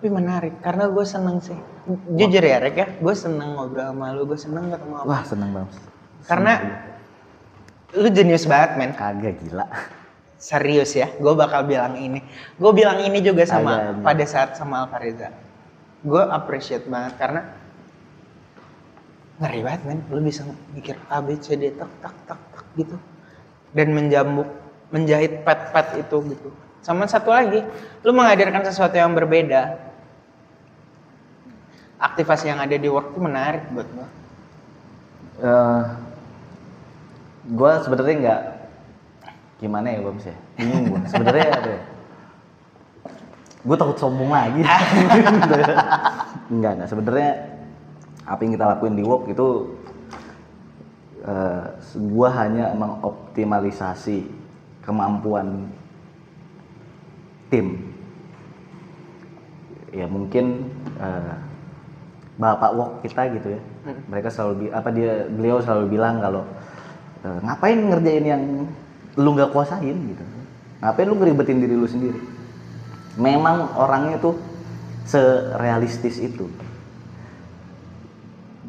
Tapi 0.00 0.08
menarik, 0.08 0.54
karena 0.64 0.88
gue 0.88 1.04
seneng 1.04 1.36
sih. 1.44 1.58
Jujur 2.16 2.40
ya 2.40 2.56
Rek 2.64 2.76
ya, 2.80 2.88
gue 2.96 3.14
seneng 3.14 3.60
ngobrol 3.60 3.92
sama 3.92 4.16
lu, 4.16 4.24
gue 4.24 4.38
seneng 4.40 4.72
ketemu 4.72 4.94
sama 4.96 5.08
Wah 5.12 5.22
seneng 5.28 5.50
banget. 5.52 5.70
Karena 6.24 6.52
lu 7.92 8.08
jenius 8.08 8.48
banget 8.48 8.70
men. 8.80 8.90
Kagak 8.96 9.36
gila. 9.44 9.68
Serius 10.44 10.92
ya, 10.92 11.08
gue 11.08 11.32
bakal 11.32 11.64
bilang 11.64 11.96
ini. 11.96 12.20
Gue 12.60 12.76
bilang 12.76 13.00
ini 13.00 13.24
juga 13.24 13.48
sama 13.48 13.96
agak. 13.96 14.04
pada 14.04 14.24
saat 14.28 14.50
sama 14.60 14.84
Alfareza. 14.84 15.32
Gue 16.04 16.20
appreciate 16.20 16.84
banget 16.84 17.16
karena 17.16 17.48
ngeri 19.40 19.64
banget 19.64 19.80
men. 19.88 20.04
Lu 20.12 20.20
bisa 20.20 20.44
mikir 20.76 21.00
A 21.08 21.24
B 21.24 21.40
C 21.40 21.56
D 21.56 21.72
tak 21.72 21.88
tak 22.04 22.12
tak 22.28 22.40
tak 22.52 22.66
gitu 22.76 23.00
dan 23.72 23.96
menjambuk, 23.96 24.44
menjahit 24.92 25.48
pet-pet 25.48 26.04
itu 26.04 26.16
gitu. 26.36 26.52
Sama 26.84 27.08
satu 27.08 27.32
lagi, 27.32 27.64
lu 28.04 28.12
menghadirkan 28.12 28.68
sesuatu 28.68 29.00
yang 29.00 29.16
berbeda. 29.16 29.80
Aktivasi 31.96 32.52
yang 32.52 32.60
ada 32.60 32.76
di 32.76 32.84
work 32.84 33.16
itu 33.16 33.20
menarik 33.24 33.64
buat 33.72 33.88
gue. 33.88 34.08
Eh, 35.40 35.82
gue 37.48 37.72
sebenarnya 37.80 38.16
nggak 38.20 38.42
gimana 39.58 39.86
ya 39.90 39.98
bang 40.02 40.18
ya? 40.20 40.36
Bingung 40.58 40.82
gue 40.90 41.00
sebenarnya 41.10 41.46
apa 41.54 41.68
ya? 41.68 41.80
Gue 43.64 43.76
takut 43.80 43.96
sombong 43.96 44.30
lagi. 44.30 44.60
Enggak 46.52 46.72
enggak. 46.76 46.88
Sebenarnya 46.92 47.30
apa 48.24 48.40
yang 48.44 48.52
kita 48.56 48.66
lakuin 48.76 48.96
di 48.96 49.04
work 49.04 49.24
itu 49.32 49.48
eh 51.24 51.64
gue 51.96 52.28
hanya 52.28 52.76
mengoptimalisasi 52.76 54.28
kemampuan 54.84 55.72
tim. 57.48 57.80
Ya 59.94 60.04
mungkin 60.04 60.68
eh, 61.00 61.36
bapak 62.36 62.70
work 62.76 62.92
kita 63.06 63.32
gitu 63.40 63.56
ya. 63.56 63.62
Hmm. 63.84 64.00
mereka 64.08 64.32
selalu 64.32 64.72
apa 64.72 64.88
dia 64.96 65.28
beliau 65.28 65.60
selalu 65.60 65.92
bilang 65.92 66.16
kalau 66.16 66.40
eh, 67.20 67.38
ngapain 67.44 67.80
ngerjain 67.84 68.24
yang 68.24 68.44
lu 69.14 69.28
nggak 69.34 69.50
kuasain 69.54 69.94
gitu. 69.94 70.24
Ngapain 70.82 71.06
lu 71.06 71.16
ngeribetin 71.16 71.58
diri 71.62 71.74
lu 71.78 71.86
sendiri? 71.86 72.18
Memang 73.14 73.78
orangnya 73.78 74.18
tuh 74.18 74.34
serealistis 75.06 76.18
itu. 76.18 76.50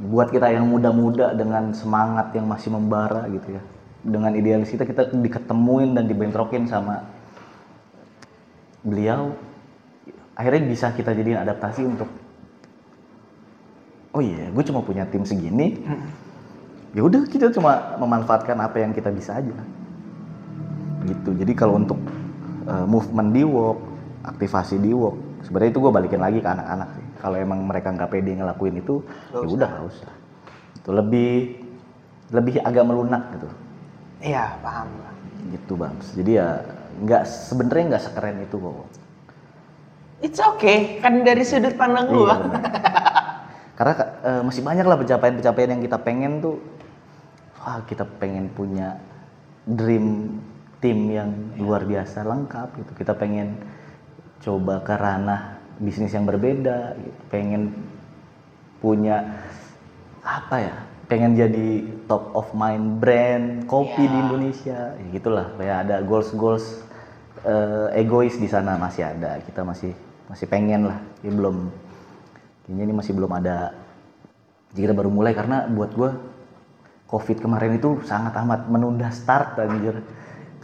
Buat 0.06 0.30
kita 0.30 0.54
yang 0.54 0.70
muda-muda 0.70 1.34
dengan 1.34 1.74
semangat 1.74 2.30
yang 2.38 2.46
masih 2.46 2.70
membara 2.70 3.26
gitu 3.34 3.58
ya. 3.58 3.62
Dengan 4.06 4.38
idealis 4.38 4.70
kita 4.70 4.86
kita 4.86 5.10
diketemuin 5.10 5.98
dan 5.98 6.06
dibentrokin 6.06 6.70
sama 6.70 7.02
beliau. 8.86 9.34
Akhirnya 10.38 10.62
bisa 10.68 10.94
kita 10.94 11.16
jadiin 11.16 11.42
adaptasi 11.42 11.82
untuk 11.88 12.12
oh 14.14 14.22
iya 14.22 14.52
gue 14.54 14.64
cuma 14.68 14.86
punya 14.86 15.10
tim 15.10 15.26
segini. 15.26 15.82
Ya 16.94 17.02
udah 17.04 17.26
kita 17.28 17.50
cuma 17.52 17.98
memanfaatkan 17.98 18.56
apa 18.62 18.78
yang 18.80 18.94
kita 18.94 19.10
bisa 19.12 19.42
aja 19.42 19.52
gitu 21.06 21.30
jadi 21.38 21.52
kalau 21.54 21.78
untuk 21.78 22.00
uh, 22.66 22.86
movement 22.90 23.30
di 23.32 23.44
work 23.46 23.80
aktivasi 24.26 24.82
di 24.82 24.92
work 24.92 25.46
sebenarnya 25.46 25.72
itu 25.72 25.80
gue 25.82 25.92
balikin 25.94 26.22
lagi 26.22 26.40
ke 26.42 26.50
anak-anak 26.50 26.90
sih 26.98 27.06
kalau 27.22 27.38
emang 27.38 27.60
mereka 27.66 27.94
nggak 27.94 28.10
pede 28.10 28.32
ngelakuin 28.36 28.76
itu 28.82 29.06
ya 29.32 29.46
udah 29.46 29.70
nggak 29.70 29.86
usah 29.86 30.12
itu 30.82 30.90
lebih 30.92 31.32
lebih 32.34 32.54
agak 32.66 32.84
melunak 32.86 33.24
gitu 33.38 33.50
Iya, 34.26 34.58
paham. 34.64 34.90
Gitu 35.54 35.74
bang 35.78 35.94
jadi 36.18 36.32
ya 36.42 36.48
nggak 37.06 37.24
sebenarnya 37.28 37.84
nggak 37.94 38.04
sekeren 38.10 38.38
itu 38.42 38.58
kok 38.58 38.88
It's 40.24 40.40
okay, 40.40 40.98
kan 41.04 41.22
dari 41.28 41.44
sudut 41.44 41.76
pandang 41.76 42.08
Iya, 42.10 42.16
gua. 42.16 42.36
benar. 42.40 42.64
Karena 43.76 43.94
eh, 44.24 44.42
masih 44.48 44.64
banyak 44.64 44.86
lah 44.88 44.98
pencapaian-pencapaian 44.98 45.70
yang 45.76 45.84
kita 45.84 45.98
pengen 46.00 46.40
tuh. 46.40 46.58
Wah, 47.60 47.84
kita 47.84 48.08
pengen 48.18 48.48
punya 48.48 48.96
dream 49.68 50.40
team 50.86 51.10
yang 51.10 51.34
luar 51.58 51.82
biasa 51.82 52.22
lengkap 52.22 52.78
gitu. 52.78 52.92
Kita 52.94 53.18
pengen 53.18 53.58
coba 54.46 54.86
ke 54.86 54.94
ranah 54.94 55.58
bisnis 55.82 56.14
yang 56.14 56.30
berbeda, 56.30 56.94
gitu. 57.02 57.20
pengen 57.34 57.74
punya 58.78 59.42
apa 60.22 60.62
ya? 60.62 60.76
Pengen 61.10 61.34
jadi 61.34 61.90
top 62.06 62.38
of 62.38 62.54
mind 62.54 63.02
brand 63.02 63.66
kopi 63.66 64.06
Ya. 64.06 64.14
di 64.14 64.18
Indonesia, 64.22 64.80
ya 64.94 65.06
gitulah. 65.10 65.50
Kayak 65.58 65.78
ada 65.90 65.96
goals 66.06 66.30
goals 66.38 66.66
egois 67.98 68.38
di 68.38 68.46
sana 68.46 68.78
masih 68.78 69.10
ada. 69.10 69.42
Kita 69.42 69.66
masih 69.66 69.98
masih 70.30 70.46
pengen 70.46 70.86
lah. 70.94 71.02
Ini 71.26 71.34
belum 71.34 71.56
kayaknya 72.66 72.84
ini 72.90 72.94
masih 72.94 73.14
belum 73.14 73.32
ada 73.34 73.74
jika 74.74 74.90
kita 74.90 74.96
baru 74.98 75.10
mulai 75.14 75.38
karena 75.38 75.70
buat 75.70 75.94
gue 75.94 76.12
covid 77.06 77.38
kemarin 77.38 77.78
itu 77.78 78.02
sangat 78.04 78.34
amat 78.42 78.66
menunda 78.68 79.14
start 79.14 79.62
anjir 79.62 80.02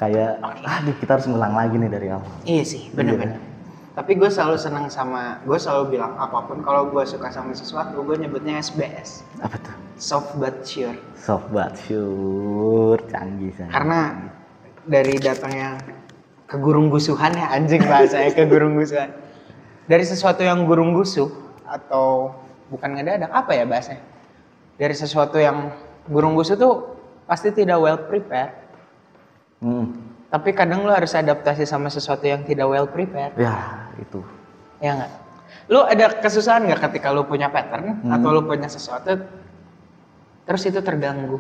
kayak 0.02 0.42
aduh 0.42 0.96
kita 0.98 1.12
harus 1.22 1.30
ngulang 1.30 1.54
lagi 1.54 1.78
nih 1.78 1.90
dari 1.94 2.08
awal 2.10 2.26
Iya 2.42 2.64
sih, 2.66 2.90
bener-bener. 2.98 3.38
Tapi 3.94 4.18
gue 4.18 4.32
selalu 4.32 4.58
senang 4.58 4.88
sama, 4.90 5.38
gue 5.46 5.60
selalu 5.62 6.00
bilang 6.00 6.18
apa 6.18 6.48
pun 6.48 6.66
kalau 6.66 6.90
gue 6.90 7.04
suka 7.06 7.30
sama 7.30 7.54
sesuatu, 7.54 8.02
gue 8.02 8.18
nyebutnya 8.18 8.58
SBS, 8.58 9.22
apa 9.46 9.62
tuh 9.62 9.76
soft 10.02 10.34
but 10.42 10.66
sure. 10.66 10.98
soft 11.14 11.46
but 11.54 11.78
sure 11.86 12.98
canggih 13.14 13.54
saya 13.54 13.70
Karena 13.70 14.00
dari 14.90 15.22
datangnya 15.22 15.78
kegurunggusuhan 16.50 17.38
ya 17.38 17.48
anjing 17.54 17.86
bahasanya 17.86 18.34
kegurunggusuhan. 18.34 19.10
Dari 19.86 20.04
sesuatu 20.08 20.42
yang 20.42 20.66
gurung-gusuh 20.66 21.30
atau 21.68 22.34
bukan 22.74 22.98
ngedadak 22.98 23.30
apa 23.30 23.52
ya 23.54 23.70
bahasanya? 23.70 24.02
Dari 24.82 24.96
sesuatu 24.98 25.38
yang 25.38 25.70
gurung-gusuh 26.10 26.58
tuh 26.58 26.98
pasti 27.30 27.54
tidak 27.54 27.78
well 27.78 28.00
prepared. 28.02 28.61
Hmm, 29.62 29.86
Tapi 30.28 30.50
kadang 30.52 30.82
lo 30.82 30.91
harus 30.91 31.12
adaptasi 31.12 31.63
sama 31.63 31.88
sesuatu 31.88 32.24
yang 32.24 32.41
tidak 32.41 32.65
well 32.65 32.86
prepared. 32.86 33.36
ya 33.36 33.86
itu 33.95 34.26
Ya 34.78 34.97
nggak? 34.97 35.12
Lu 35.67 35.80
ada 35.82 36.17
kesusahan 36.17 36.65
nggak 36.65 36.82
ketika 36.82 37.12
lu 37.12 37.24
punya 37.24 37.47
pattern 37.47 38.02
Hmm. 38.02 38.10
atau 38.12 38.30
lu 38.32 38.41
punya 38.41 38.65
sesuatu 38.65 39.21
terus 40.41 40.63
itu 40.65 40.80
terganggu? 40.80 41.38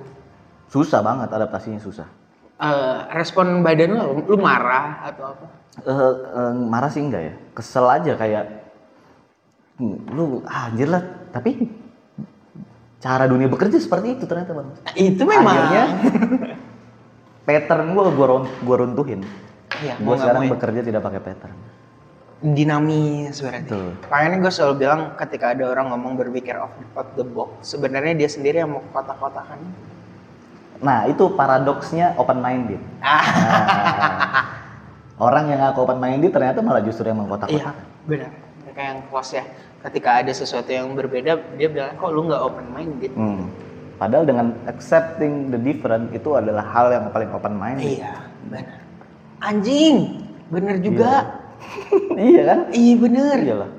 susah 0.67 1.01
banget 1.01 1.27
adaptasinya 1.27 1.77
susah 1.77 2.07
Eh, 2.55 2.97
respon 3.11 3.59
badan 3.59 3.91
lu, 3.91 4.21
lu 4.23 4.37
marah 4.37 5.01
atau 5.03 5.33
apa? 5.33 5.45
Eh, 5.81 5.91
eh, 6.29 6.51
marah 6.61 6.87
sih 6.87 7.01
enggak 7.01 7.23
ya 7.23 7.33
kesel 7.51 7.89
aja 7.89 8.13
kayak 8.13 8.45
lu 10.07 10.45
ah, 10.45 10.69
anjir 10.69 10.85
lah 10.85 11.01
tapi 11.33 11.57
cara 12.99 13.25
dunia 13.25 13.49
bekerja 13.49 13.75
seperti 13.75 14.13
itu 14.13 14.23
ternyata 14.23 14.53
bang 14.53 14.67
Itu 14.93 15.25
memang. 15.25 15.57
Akhirnya 15.57 15.85
pattern 17.51 17.91
gua 17.91 18.07
gua, 18.15 18.27
run- 18.37 18.53
gua 18.63 18.75
runtuhin 18.85 19.21
Iya, 19.81 19.97
nggak 19.97 20.17
sekarang 20.19 20.41
mau 20.43 20.47
ya. 20.47 20.53
bekerja 20.55 20.81
tidak 20.85 21.01
pakai 21.03 21.21
pattern 21.23 21.55
dinamis 22.41 23.37
berarti. 23.37 23.69
Betul. 23.69 23.87
Makanya 24.09 24.37
gue 24.41 24.51
selalu 24.51 24.73
bilang 24.81 25.01
ketika 25.13 25.53
ada 25.53 25.63
orang 25.69 25.93
ngomong 25.93 26.17
berpikir 26.17 26.57
out 26.57 26.73
the 27.13 27.21
box, 27.21 27.69
sebenarnya 27.69 28.17
dia 28.17 28.25
sendiri 28.25 28.65
yang 28.65 28.73
mau 28.73 28.81
kotak-kotakan. 28.89 29.61
nah 30.81 31.05
itu 31.05 31.29
paradoksnya 31.37 32.17
open 32.17 32.41
minded 32.41 32.81
Ah, 33.05 34.49
orang 35.21 35.53
yang 35.53 35.61
ngaku 35.61 35.85
open 35.85 36.01
minded 36.01 36.33
ternyata 36.33 36.65
malah 36.65 36.81
justru 36.81 37.05
yang 37.05 37.21
iya, 37.21 37.21
mengkotak-kotakan 37.21 37.75
benar. 38.09 38.31
Mereka 38.65 38.81
yang 38.81 38.99
close 39.13 39.37
ya. 39.37 39.45
Ketika 39.85 40.25
ada 40.25 40.33
sesuatu 40.33 40.73
yang 40.73 40.89
berbeda, 40.97 41.37
dia 41.61 41.69
bilang 41.69 41.93
kok 42.01 42.09
lu 42.09 42.25
nggak 42.25 42.41
open 42.41 42.65
minded. 42.73 43.13
Hmm. 43.13 43.45
Padahal 44.01 44.25
dengan 44.25 44.57
accepting 44.65 45.53
the 45.53 45.61
different 45.61 46.09
itu 46.09 46.33
adalah 46.33 46.65
hal 46.73 46.89
yang 46.89 47.05
paling 47.13 47.29
open 47.29 47.53
mind. 47.53 47.77
Iya, 47.77 48.17
benar. 48.49 48.81
Anjing, 49.45 49.95
bener 50.49 50.75
juga. 50.81 51.37
iya. 52.17 52.41
Kan? 52.49 52.59
Iya 52.73 52.95
bener. 52.97 53.37
iyalah. 53.45 53.71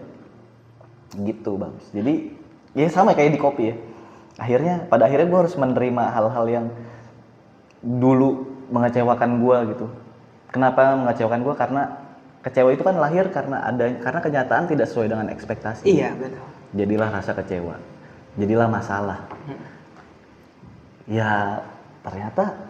Gitu 1.13 1.51
bagus 1.59 1.87
jadi 1.93 2.33
ya 2.73 2.87
sama 2.87 3.19
kayak 3.19 3.35
di 3.35 3.41
kopi 3.43 3.75
ya. 3.75 3.77
Akhirnya 4.39 4.87
pada 4.87 5.11
akhirnya 5.11 5.27
gue 5.27 5.41
harus 5.43 5.59
menerima 5.59 6.05
hal-hal 6.15 6.47
yang 6.47 6.67
dulu 7.83 8.47
mengecewakan 8.71 9.43
gue 9.43 9.57
gitu. 9.75 9.87
Kenapa 10.55 10.95
mengecewakan 10.95 11.43
gue 11.43 11.55
karena 11.59 11.83
kecewa 12.47 12.71
itu 12.71 12.83
kan 12.87 12.97
lahir 12.97 13.27
karena 13.35 13.59
ada 13.67 13.91
karena 13.99 14.21
kenyataan 14.23 14.65
tidak 14.71 14.87
sesuai 14.87 15.11
dengan 15.11 15.27
ekspektasi. 15.35 15.85
Iya 15.91 16.15
betul. 16.15 16.41
jadilah 16.79 17.09
rasa 17.11 17.35
kecewa. 17.35 17.77
Jadilah 18.41 18.65
masalah 18.71 19.29
ya 21.05 21.61
ternyata 22.01 22.69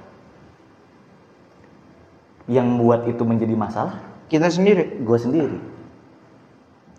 yang 2.47 2.66
membuat 2.66 3.07
itu 3.07 3.23
menjadi 3.23 3.55
masalah 3.55 4.01
Kita 4.27 4.49
sendiri. 4.49 4.99
gue 4.99 5.18
sendiri 5.18 5.59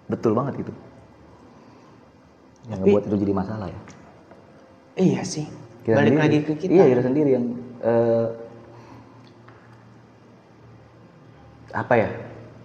betul 0.06 0.34
banget 0.34 0.62
itu 0.62 0.74
yang 2.66 2.80
Tapi- 2.80 2.86
membuat 2.88 3.04
itu 3.06 3.16
jadi 3.18 3.34
masalah 3.34 3.68
ya 3.68 3.80
Iya 4.94 5.26
sih. 5.26 5.50
Kita 5.82 5.98
Balik 5.98 6.14
sendiri. 6.14 6.22
lagi 6.22 6.38
ke 6.44 6.54
kita. 6.56 6.72
iya 6.72 6.86
kita 6.88 7.02
sendiri 7.02 7.30
yang 7.34 7.46
eh, 7.82 8.28
apa 11.74 11.94
ya 11.98 12.10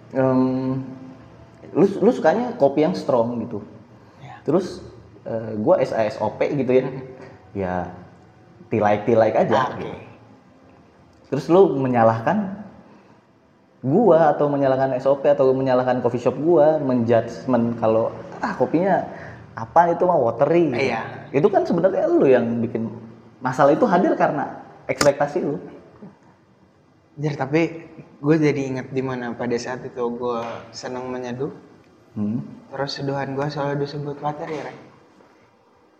Em, 0.09 0.81
lu 1.69 1.85
lu 1.85 2.09
sukanya 2.09 2.53
kopi 2.55 2.81
yang 2.81 2.93
strong 2.93 3.37
gitu 3.39 3.61
Ya. 4.19 4.41
terus 4.41 4.81
eh, 5.21 5.53
gua 5.55 5.77
SASOP 5.79 6.41
gitu 6.49 6.71
ya 6.71 6.85
ya 7.51 7.73
tilai 8.69 9.01
tilai 9.03 9.33
aja 9.33 9.73
Oke. 9.73 9.91
terus 11.33 11.45
lu 11.49 11.77
menyalahkan 11.77 12.57
gua 13.83 14.35
atau 14.35 14.49
menyalahkan 14.51 14.95
SOP 15.01 15.25
atau 15.27 15.51
menyalahkan 15.51 16.01
coffee 16.01 16.21
shop 16.21 16.35
gua 16.39 16.77
menjudgment 16.79 17.77
kalau 17.81 18.13
ah 18.39 18.53
kopinya 18.55 19.03
apa 19.59 19.91
itu 19.91 20.07
mah 20.07 20.15
watery 20.15 20.71
gitu. 20.71 20.87
Iya. 20.93 21.01
itu 21.35 21.47
kan 21.51 21.67
sebenarnya 21.67 22.07
lu 22.07 22.27
yang 22.29 22.45
bikin 22.63 22.87
masalah 23.43 23.75
itu 23.75 23.83
hadir 23.83 24.15
karena 24.15 24.63
ekspektasi 24.87 25.43
lu 25.43 25.59
Jar, 27.19 27.35
tapi 27.35 27.83
gue 28.23 28.35
jadi 28.39 28.61
inget 28.63 28.87
di 28.95 29.03
mana 29.03 29.35
pada 29.35 29.51
saat 29.59 29.83
itu 29.83 29.99
gue 29.99 30.39
seneng 30.71 31.11
menyeduh. 31.11 31.51
hmm. 32.15 32.71
Terus 32.71 32.95
seduhan 32.95 33.35
gue 33.35 33.43
selalu 33.51 33.83
disebut 33.83 34.23
water 34.23 34.47
ya, 34.47 34.63
Ray. 34.63 34.77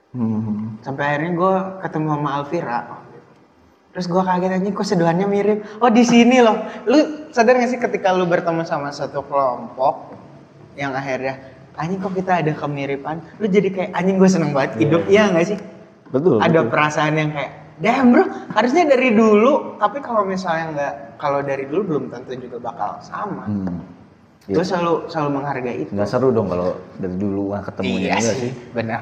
Hmm. 0.10 0.82
Sampai 0.82 1.04
akhirnya 1.06 1.32
gue 1.38 1.54
ketemu 1.86 2.08
sama 2.18 2.30
Alvira. 2.42 2.80
Terus 3.90 4.06
gue 4.06 4.22
kaget 4.22 4.52
aja 4.54 4.70
kok 4.70 4.86
seduhannya 4.86 5.28
mirip. 5.30 5.60
Oh 5.82 5.90
di 5.90 6.02
sini 6.06 6.42
loh. 6.42 6.58
Lu 6.86 7.30
sadar 7.30 7.58
gak 7.58 7.70
sih 7.74 7.80
ketika 7.82 8.14
lu 8.14 8.26
bertemu 8.26 8.66
sama 8.66 8.90
satu 8.94 9.22
kelompok 9.26 10.14
yang 10.78 10.94
akhirnya 10.94 11.38
anjing 11.78 12.02
kok 12.02 12.14
kita 12.18 12.42
ada 12.42 12.52
kemiripan. 12.54 13.22
Lu 13.38 13.46
jadi 13.46 13.70
kayak 13.70 13.92
anjing 13.94 14.18
gue 14.18 14.30
seneng 14.30 14.52
banget 14.54 14.82
hidup. 14.82 15.06
Iya 15.10 15.30
gak 15.34 15.48
sih? 15.56 15.60
betul 16.10 16.42
Ada 16.42 16.66
betul. 16.66 16.72
perasaan 16.74 17.14
yang 17.22 17.30
kayak 17.30 17.52
damn 17.78 18.10
bro 18.10 18.26
harusnya 18.58 18.84
dari 18.90 19.14
dulu. 19.14 19.78
Tapi 19.78 19.98
kalau 20.02 20.26
misalnya 20.26 20.66
nggak 20.74 20.94
kalau 21.22 21.40
dari 21.46 21.70
dulu 21.70 21.82
belum 21.86 22.04
tentu 22.10 22.34
juga 22.34 22.58
bakal 22.58 22.98
sama. 23.06 23.46
Hmm. 23.46 23.78
Gue 24.50 24.66
selalu 24.66 25.06
selalu 25.06 25.30
menghargai 25.38 25.78
itu. 25.86 25.92
nggak 25.94 26.10
seru 26.10 26.34
dong 26.34 26.50
kalau 26.50 26.74
dari 26.98 27.14
dulu 27.14 27.54
mah 27.54 27.62
ketemunya 27.62 28.02
iya 28.02 28.14
enggak 28.18 28.38
sih, 28.42 28.52
benar. 28.74 29.02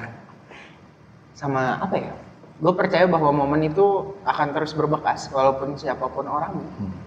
Sama 1.38 1.78
apa 1.78 1.96
ya? 2.02 2.14
Gue 2.58 2.74
percaya 2.74 3.06
bahwa 3.06 3.30
momen 3.30 3.70
itu 3.70 4.18
akan 4.26 4.48
terus 4.58 4.74
berbekas 4.74 5.30
walaupun 5.30 5.78
siapa 5.78 6.10
pun 6.10 6.26
orangnya. 6.26 6.66
Hmm. 6.82 6.90